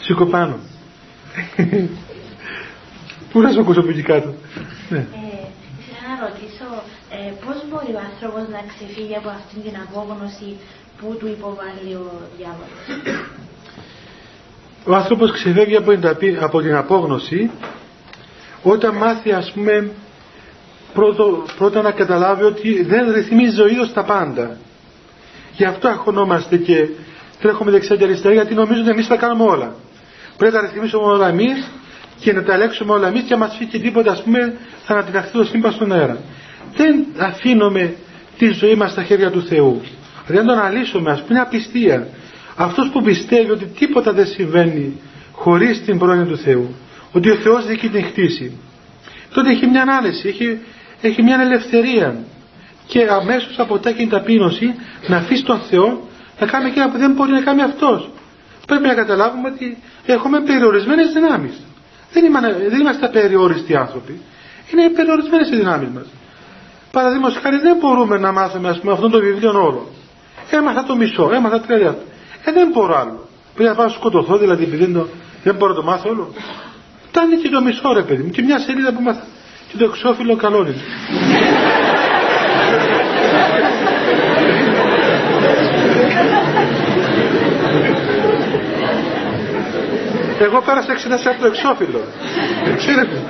[0.00, 0.58] Σήκω πάνω.
[3.32, 4.34] Πού να σου ακούσω από εκεί κάτω;
[4.88, 4.98] Ναι.
[4.98, 5.04] Ε,
[5.80, 10.56] ήθελα να ρωτήσω ε, πώς μπορεί ο άνθρωπος να ξεφύγει από αυτήν την απόγνωση
[11.00, 12.82] που του υποβάλλει ο διάβολος;
[14.86, 17.50] Ο άνθρωπος ξεφεύγει από την, ταπεί- από την απόγνωση
[18.62, 19.90] όταν μάθει ας πούμε
[20.94, 24.56] πρώτο, πρώτα να καταλάβει ότι δεν ρυθμίζει ο ίδιος τα πάντα.
[25.56, 26.88] Γι' αυτό αγχωνόμαστε και
[27.40, 29.74] τρέχουμε δεξιά και αριστερά γιατί νομίζουν ότι εμείς θα κάνουμε όλα.
[30.36, 31.70] Πρέπει να τα ρυθμίσουμε όλα εμείς
[32.20, 35.32] και να τα ελέγξουμε όλα εμείς και αν μας φύγει τίποτα ας πούμε θα ανατιναχθεί
[35.38, 36.18] το σύμπαν στον αέρα.
[36.76, 37.94] Δεν αφήνουμε
[38.38, 39.80] τη ζωή μας στα χέρια του Θεού.
[40.26, 42.08] Δηλαδή αν το αναλύσουμε ας πούμε είναι απιστία.
[42.56, 45.00] Αυτός που πιστεύει ότι τίποτα δεν συμβαίνει
[45.32, 46.74] χωρίς την πρόνοια του Θεού,
[47.12, 48.58] ότι ο Θεός δίκει την χτίση,
[49.34, 50.58] τότε έχει μια ανάλυση, έχει,
[51.02, 52.16] έχει μια ελευθερία
[52.86, 54.74] και αμέσως αποτέχει την ταπείνωση
[55.06, 56.08] να αφήσει τον Θεό
[56.40, 58.10] να κάνει εκείνα που δεν μπορεί να κάνει αυτός.
[58.66, 61.52] Πρέπει να καταλάβουμε ότι έχουμε περιορισμένες δυνάμεις.
[62.12, 64.20] Δεν είμαστε, δεν είμαστε απεριόριστοι άνθρωποι.
[64.72, 66.06] Είναι περιορισμένες οι δυνάμεις μας.
[66.90, 69.88] Παραδείγματος χάρη δεν μπορούμε να μάθουμε ας πούμε, αυτό το βιβλίο όλο.
[70.50, 71.96] Έμαθα το μισό, έμαθα τρία
[72.44, 73.28] ε, δεν μπορώ άλλο.
[73.54, 75.08] Πρέπει να πάω να σκοτωθώ, δηλαδή, επειδή δεν, το,
[75.42, 76.32] δεν μπορώ να το μάθω όλο.
[77.08, 79.24] Φτάνει και το μισό, ρε παιδί μου, και μια σελίδα που μάθα.
[79.72, 80.74] Και το εξώφυλλο καλό είναι.
[90.40, 92.00] Εγώ πέρασα εξέταση από το εξώφυλλο.
[92.76, 93.22] Ξέρετε.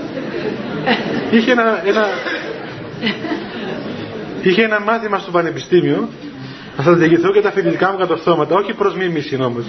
[1.31, 2.07] είχε ένα, ένα,
[4.43, 6.09] είχε ένα μάθημα στο πανεπιστήμιο
[6.77, 9.65] θα σα διηγηθώ και τα φοιτητικά μου κατορθώματα όχι προς μίμηση όμως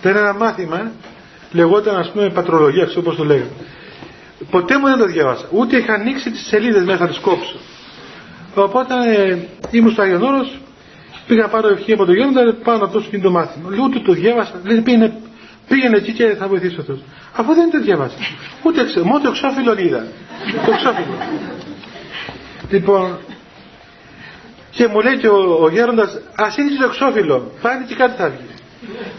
[0.00, 0.90] ήταν ένα μάθημα
[1.52, 3.50] λεγόταν ας πούμε πατρολογίας ξέρω όπως το λέγανε
[4.50, 5.44] ποτέ μου δεν το διάβασα.
[5.50, 7.56] Ούτε είχα ανοίξει τις σελίδες μέσα να τις κόψω.
[8.54, 9.38] Οπότε ε,
[9.70, 10.58] ήμουν στο Άγιον Όρος
[11.26, 14.12] πήγα πάρω ευχή από το γέροντα πάω να δώσω και το μάθημα λέει ούτε το
[14.12, 15.12] διάβασα λέει πήγαινε,
[15.68, 16.98] πήγαινε εκεί και θα βοηθήσω αυτός
[17.36, 18.14] αφού δεν το διάβασα.
[18.62, 20.06] Ούτε μόνο το εξώφυλλο είδα.
[20.66, 21.16] Το εξώφυλλο.
[22.70, 23.18] Λοιπόν
[24.70, 27.52] και μου λέει και ο, ο γέροντας ας είναι το εξώφυλλο.
[27.62, 28.48] Πάλι και κάτι θα βγει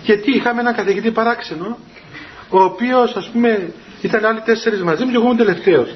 [0.03, 1.77] και τι είχαμε έναν καθηγητή παράξενο
[2.49, 3.71] ο οποίος ας πούμε
[4.01, 5.95] ήταν άλλοι τέσσερις μαζί μου και εγώ ήμουν τελευταίος.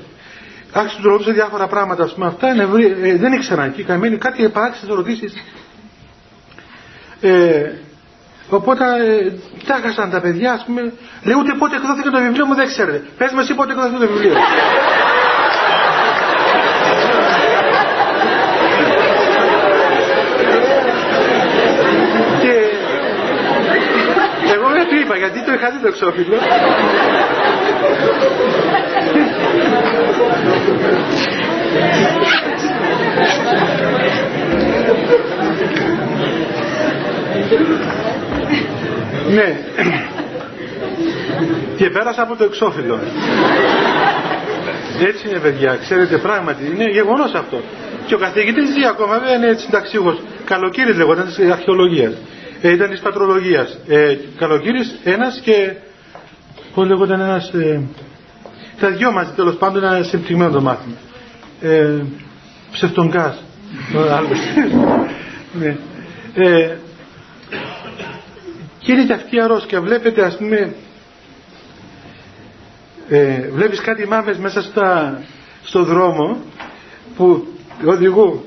[0.74, 4.50] Άρχισε να του ρωτούσε διάφορα πράγματα ας πούμε αυτά ε, δεν ήξεραν εκεί καημένοι κάτι
[4.50, 5.34] παράξενες ερωτήσεις
[7.22, 7.72] ε,
[8.50, 8.84] οπότε
[9.66, 10.82] ε, τα παιδιά ας πούμε.
[11.24, 13.04] Λέει ούτε πότε εκδόθηκε το βιβλίο μου δεν ξέρετε.
[13.18, 14.34] Πες με εσύ πότε εκδόθηκε το βιβλίο
[25.16, 26.36] είπα γιατί το είχα δει το εξώφυλλο;
[39.34, 39.58] ναι.
[41.78, 43.00] Και πέρασα από το εξώφυλλο.
[45.08, 47.62] Έτσι είναι παιδιά, ξέρετε πράγματι, είναι γεγονός αυτό.
[48.06, 52.14] Και ο καθηγητής ζει ακόμα, βέβαια είναι συνταξίγος, καλοκύρι λέγονταν της αρχαιολογίας
[52.66, 53.78] ε, ήταν της πατρολογίας.
[53.88, 55.74] Ε, καλοκύρης ένας και
[56.74, 57.82] πώς λέγονταν ένας ε,
[58.80, 60.96] τα δυο μαζί τέλος πάντων ένα συμπτυγμένο το μάθημα.
[61.62, 62.02] Ε,
[62.72, 63.44] ψευτογκάς.
[65.60, 65.78] ναι.
[66.34, 66.76] Ε,
[68.80, 69.82] και είναι και αυτή η αρρώσκια.
[69.82, 70.74] Βλέπετε ας πούμε
[73.10, 75.20] ε, βλέπεις κάτι μάμες μέσα στα,
[75.64, 76.38] στο δρόμο
[77.16, 77.48] που
[77.86, 78.42] οδηγούν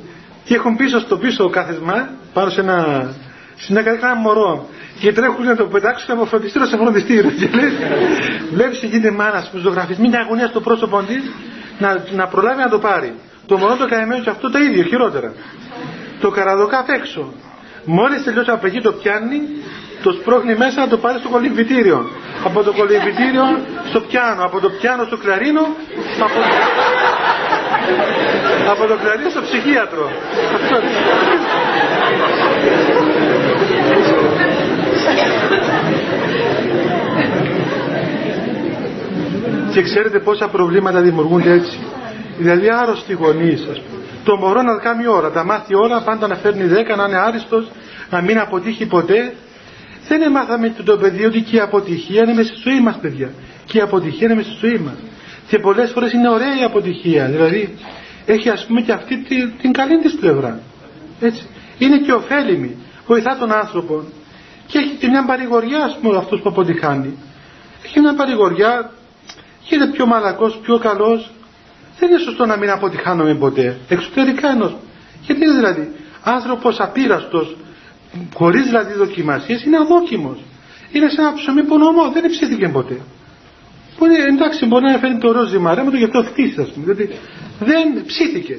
[0.44, 3.10] και έχουν πίσω στο πίσω κάθεσμα πάνω σε ένα
[3.57, 4.68] συνέκανε ένα μωρό
[5.00, 7.30] και τρέχουν να το πετάξουν από φροντιστήριο σε φροντιστήριο.
[7.30, 7.70] Και λέει,
[8.52, 11.22] βλέπει εκείνη μάνα που ζωγραφίζει μια αγωνία στο πρόσωπό της
[11.78, 13.14] να, να προλάβει να το πάρει.
[13.46, 15.32] Το μωρό το καημένο και αυτό το ίδιο, χειρότερα.
[16.20, 17.32] Το καραδοκά απ' έξω.
[17.84, 19.40] Μόλις τελειώσει από εκεί το πιάνει,
[20.02, 22.11] το σπρώχνει μέσα να το πάρει στο κολυμβητήριο.
[22.44, 23.44] Από το κολυμβητήριο
[23.88, 25.61] στο πιάνο, από το πιάνο στο κλαρίνο,
[26.24, 26.38] από,
[28.70, 30.11] από το κλαρίνο στο ψυχίατρο.
[39.77, 41.79] Και ξέρετε πόσα προβλήματα δημιουργούνται έτσι.
[42.39, 43.68] Δηλαδή άρρωστοι γονείς,
[44.24, 47.70] Το μωρό να κάνει ώρα, τα μάθει ώρα, πάντα να φέρνει δέκα, να είναι άριστος,
[48.11, 49.35] να μην αποτύχει ποτέ.
[50.09, 53.31] Δεν μάθαμε το παιδί ότι και η αποτυχία είναι μέσα στη ζωή μα, παιδιά.
[53.64, 54.95] Και η αποτυχία είναι μέσα στη ζωή μα.
[55.49, 57.24] Και πολλές φορές είναι ωραία η αποτυχία.
[57.27, 57.74] Δηλαδή
[58.27, 60.61] έχει ας πούμε και αυτή την, την καλή της πλευρά.
[61.20, 61.43] Έτσι.
[61.79, 62.77] Είναι και ωφέλιμη.
[63.07, 64.03] Βοηθά τον άνθρωπο.
[64.66, 67.18] Και έχει και μια παρηγοριά, ας πούμε, αυτός που αποτυχάνει.
[67.85, 68.91] Έχει μια παρηγοριά
[69.68, 71.30] γίνεται πιο μαλακός, πιο καλός.
[71.98, 73.78] Δεν είναι σωστό να μην αποτυχάνομαι ποτέ.
[73.88, 74.76] Εξωτερικά ενός.
[75.22, 75.92] Γιατί είναι δηλαδή
[76.22, 77.56] άνθρωπος απείραστος,
[78.34, 80.38] χωρίς δηλαδή δοκιμασίες, είναι αδόκιμος.
[80.92, 83.00] Είναι σαν ένα ψωμί που νομό, δεν ψήθηκε ποτέ.
[83.98, 86.84] Μπορεί, εντάξει, μπορεί να φέρνει το ροζ ζυμαρέ, το γι' αυτό χτίσει, ας πούμε.
[86.92, 87.18] Δηλαδή
[87.58, 88.58] δεν ψήθηκε.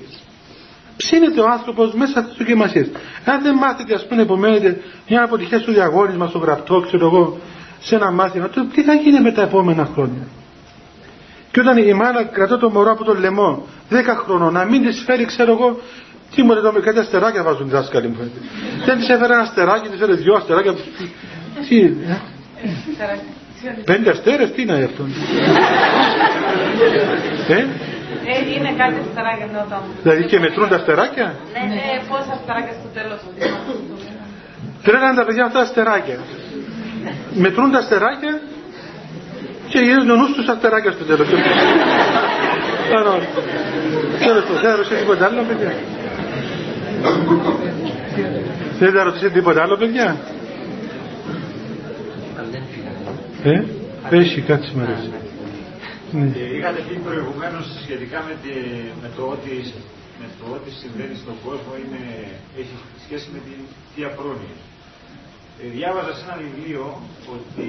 [0.98, 2.90] Ψήνεται ο άνθρωπος μέσα στις δοκιμασίες.
[3.26, 7.38] Αν δεν μάθετε, ας πούμε, επομένετε μια αποτυχία στο διαγώνισμα, στο γραπτό, ξέρω εγώ,
[7.80, 10.28] σε ένα μάθημα, τότε τι θα γίνει με τα επόμενα χρόνια.
[11.52, 13.94] Και όταν η μάνα κρατώ το μωρό από τον λαιμό 10
[14.26, 15.80] χρονών να μην της φέρει, ξέρω εγώ,
[16.36, 18.32] τι μου λέει κάτι αστεράκια βάζουν οι δάσκαλοι μου.
[18.86, 20.74] Δεν της έφερε ένα αστεράκι, της έφερε δυο αστεράκια.
[21.70, 22.18] Τι, ε;
[23.86, 25.04] Πέντε αστέρες, τι είναι αυτό;
[27.48, 27.66] ε;
[28.26, 29.82] Ε, είναι κάτι αστεράκια όταν.
[30.04, 33.20] Δηλαδή και μετρούν τα αστεράκια; Ναι, ναι, πόσα αστεράκια στο τέλος.
[34.84, 36.18] Τρέλανε τα παιδιά αυτά αστεράκια.
[37.34, 38.42] Μετρούν τα αστεράκια
[39.70, 41.28] και γυρίζουν ο νους τους αστεράκια στο τέλος.
[42.98, 43.12] Άρα,
[44.26, 45.72] τέλος το, δεν ρωτήσετε τίποτα άλλο, παιδιά.
[48.80, 50.18] Δεν θα ρωτήσετε τίποτα άλλο, παιδιά;
[53.44, 53.64] Ε,
[54.10, 54.96] έχει κάτι σήμερα.
[56.12, 56.26] Ναι.
[56.58, 58.54] Είχατε πει προηγουμένως σχετικά με, τη,
[59.02, 59.56] με, το ότι,
[60.22, 62.02] με το ότι συμβαίνει στον κόσμο είναι,
[62.62, 63.60] έχει σχέση με την
[63.92, 64.56] θεία πρόνοια.
[65.62, 66.84] Ε, διάβαζα σε ένα βιβλίο
[67.36, 67.68] ότι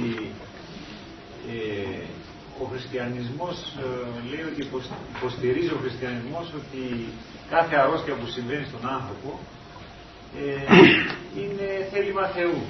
[1.52, 2.04] ε,
[2.62, 3.86] ο χριστιανισμός ε,
[4.30, 4.60] λέει ότι
[5.16, 6.82] υποστηρίζει ο χριστιανισμός ότι
[7.52, 9.30] κάθε αρρώστια που συμβαίνει στον άνθρωπο
[10.36, 10.62] ε,
[11.40, 12.60] είναι θέλημα Θεού.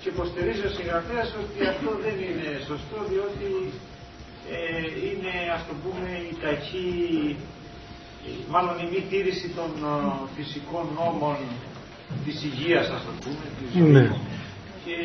[0.00, 3.50] Και υποστηρίζει ο συγγραφέας ότι αυτό δεν είναι σωστό διότι
[4.54, 4.58] ε,
[5.06, 7.36] είναι ας το πούμε η κακή,
[8.54, 9.96] μάλλον η μη τήρηση των ε,
[10.36, 11.36] φυσικών νόμων
[12.24, 13.44] της υγείας ας το πούμε.
[13.58, 14.06] Της Ναι.
[14.84, 14.96] Και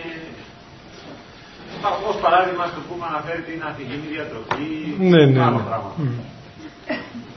[2.09, 4.67] ως παράδειγμα, ας το πούμε, αναφέρεται είναι αφηγήνη διατροφή,
[5.11, 5.41] Ναι, ναι.
[5.47, 5.67] άλλο ναι.
[5.69, 5.91] πράγμα.
[5.97, 6.19] Μμ.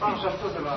[0.01, 0.76] Πάνω σε αυτό θέλω να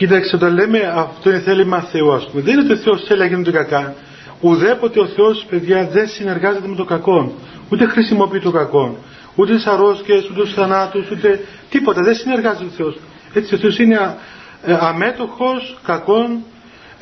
[0.00, 3.18] Κοίταξε, όταν λέμε αυτό είναι θέλημα Θεού, ας πούμε, δεν είναι ότι ο Θεός θέλει
[3.20, 3.94] να γίνονται κακά.
[4.40, 7.32] Ουδέποτε ο Θεός, παιδιά, δεν συνεργάζεται με το κακό.
[7.72, 8.96] Ούτε χρησιμοποιεί το κακό.
[9.34, 12.02] Ούτε τις αρρώστιες, ούτε τους θανάτους, ούτε τίποτα.
[12.02, 12.98] Δεν συνεργάζεται ο Θεός.
[13.34, 14.16] Έτσι, ο Θεός είναι α-
[14.64, 16.38] ε, αμέτωχος κακών.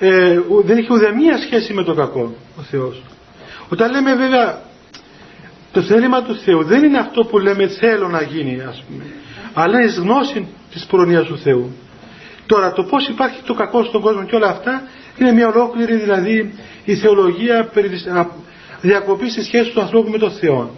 [0.01, 3.03] Ε, ου- δεν έχει ουδέμια σχέση με το κακό ο Θεός.
[3.69, 4.59] Όταν λέμε βέβαια
[5.77, 9.05] το θέλημα του Θεού δεν είναι αυτό που λέμε θέλω να γίνει, ας πούμε.
[9.55, 11.73] Αλλά είναι η γνώση της προνοιάς του Θεού.
[12.47, 14.83] Τώρα το πώς υπάρχει το κακό στον κόσμο και όλα αυτά
[15.19, 16.55] είναι μια ολόκληρη δηλαδή
[16.85, 18.27] η θεολογία περί της α,
[18.81, 20.71] διακοπής της σχέσης του ανθρώπου με τον Θεό.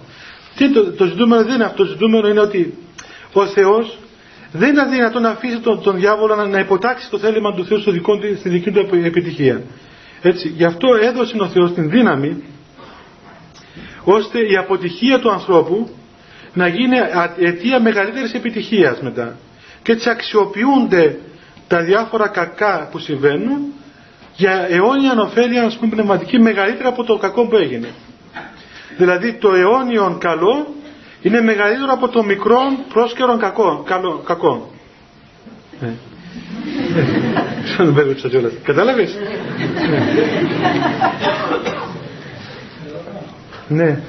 [0.56, 2.74] Τι το, το ζητούμενο δεν είναι αυτό, το ζητούμενο είναι ότι
[3.32, 3.98] ο Θεός
[4.52, 7.80] δεν είναι δυνατόν να αφήσει τον, τον διάβολο να, να υποτάξει το θέλημα του Θεού
[7.80, 9.62] στο δικό, του- στη δική του επι- επιτυχία.
[10.22, 12.42] Έτσι, γι' αυτό έδωσε ο Θεός την δύναμη
[14.04, 15.88] ώστε η αποτυχία του ανθρώπου
[16.52, 19.36] να γίνει α- αιτία μεγαλύτερης επιτυχίας μετά.
[19.82, 21.18] Και έτσι αξιοποιούνται
[21.68, 23.72] τα διάφορα κακά που συμβαίνουν
[24.36, 27.88] για αιώνια ωφέλεια ας πούμε πνευματική μεγαλύτερα από το κακό που έγινε.
[28.96, 30.66] Δηλαδή το αιώνιον καλό
[31.22, 32.60] είναι μεγαλύτερο από το μικρό
[32.92, 33.82] πρόσκαιρον κακό.
[33.86, 34.70] Καλό, κακό.
[35.80, 35.86] Ε.
[35.86, 35.92] Ε.
[37.76, 38.52] Σαν μπέρδεψα κιόλας.
[38.62, 39.16] Κατάλαβες;
[43.68, 43.84] Ναι.
[43.84, 44.00] Ναι.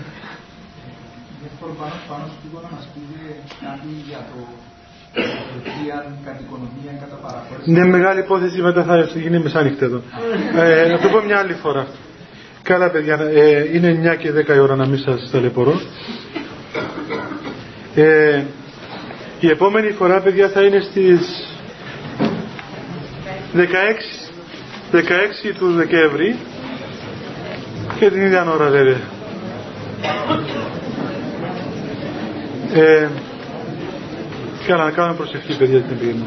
[1.60, 3.20] Θέλω πάνω, πάνω στο τύπο να μας πείτε
[3.62, 4.40] κάτι για το
[5.54, 10.02] Τουρκία κατ' οικονομία, κατά παραχώρηση; Είναι μεγάλη υπόθεση, μετά θα γίνει μεσάνυχτα εδώ.
[10.56, 11.88] ε, να το πω μια άλλη φορά.
[12.64, 15.82] Καλά παιδιά, ε, είναι 9 και 10 η ώρα να μην σας ταλαιπωρώ.
[17.96, 18.44] Ε,
[19.40, 21.48] η επόμενη φορά παιδιά θα είναι στις
[23.56, 23.60] 16,
[24.92, 26.36] 16 του Δεκέμβρη
[28.00, 29.00] και την ίδια ώρα βέβαια.
[32.74, 33.08] Ε,
[34.70, 36.26] Καλά, να κάνουμε προσευχή, παιδιά, την πείνα.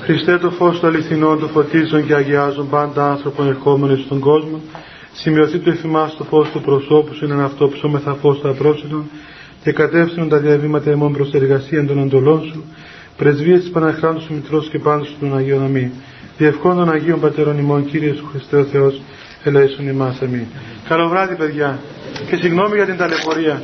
[0.00, 4.60] Χριστέ το φως του αληθινό, το φωτίζουν και αγιάζουν πάντα άνθρωπον ερχόμενοι στον κόσμο.
[5.12, 9.10] Σημειωθεί το εφημάς το φως του προσώπου σου, είναι αυτό ψώμεθα φως του απρόψητων
[9.62, 12.64] και κατεύθυνον τα διαβήματα ημών προς εργασία των εντολών σου.
[13.16, 15.90] Πρεσβείες της Παναχράντου σου Μητρός και πάντως των Αγίων Αμή.
[16.38, 19.00] Διευχών των Αγίων Πατερών ημών, Κύριε σου Χριστέ ο Θεός,
[19.44, 20.46] ελέησον ημάς αμήν.
[20.88, 21.78] Καλό βράδυ παιδιά
[22.30, 23.62] και συγγνώμη για την ταλαιπωρία.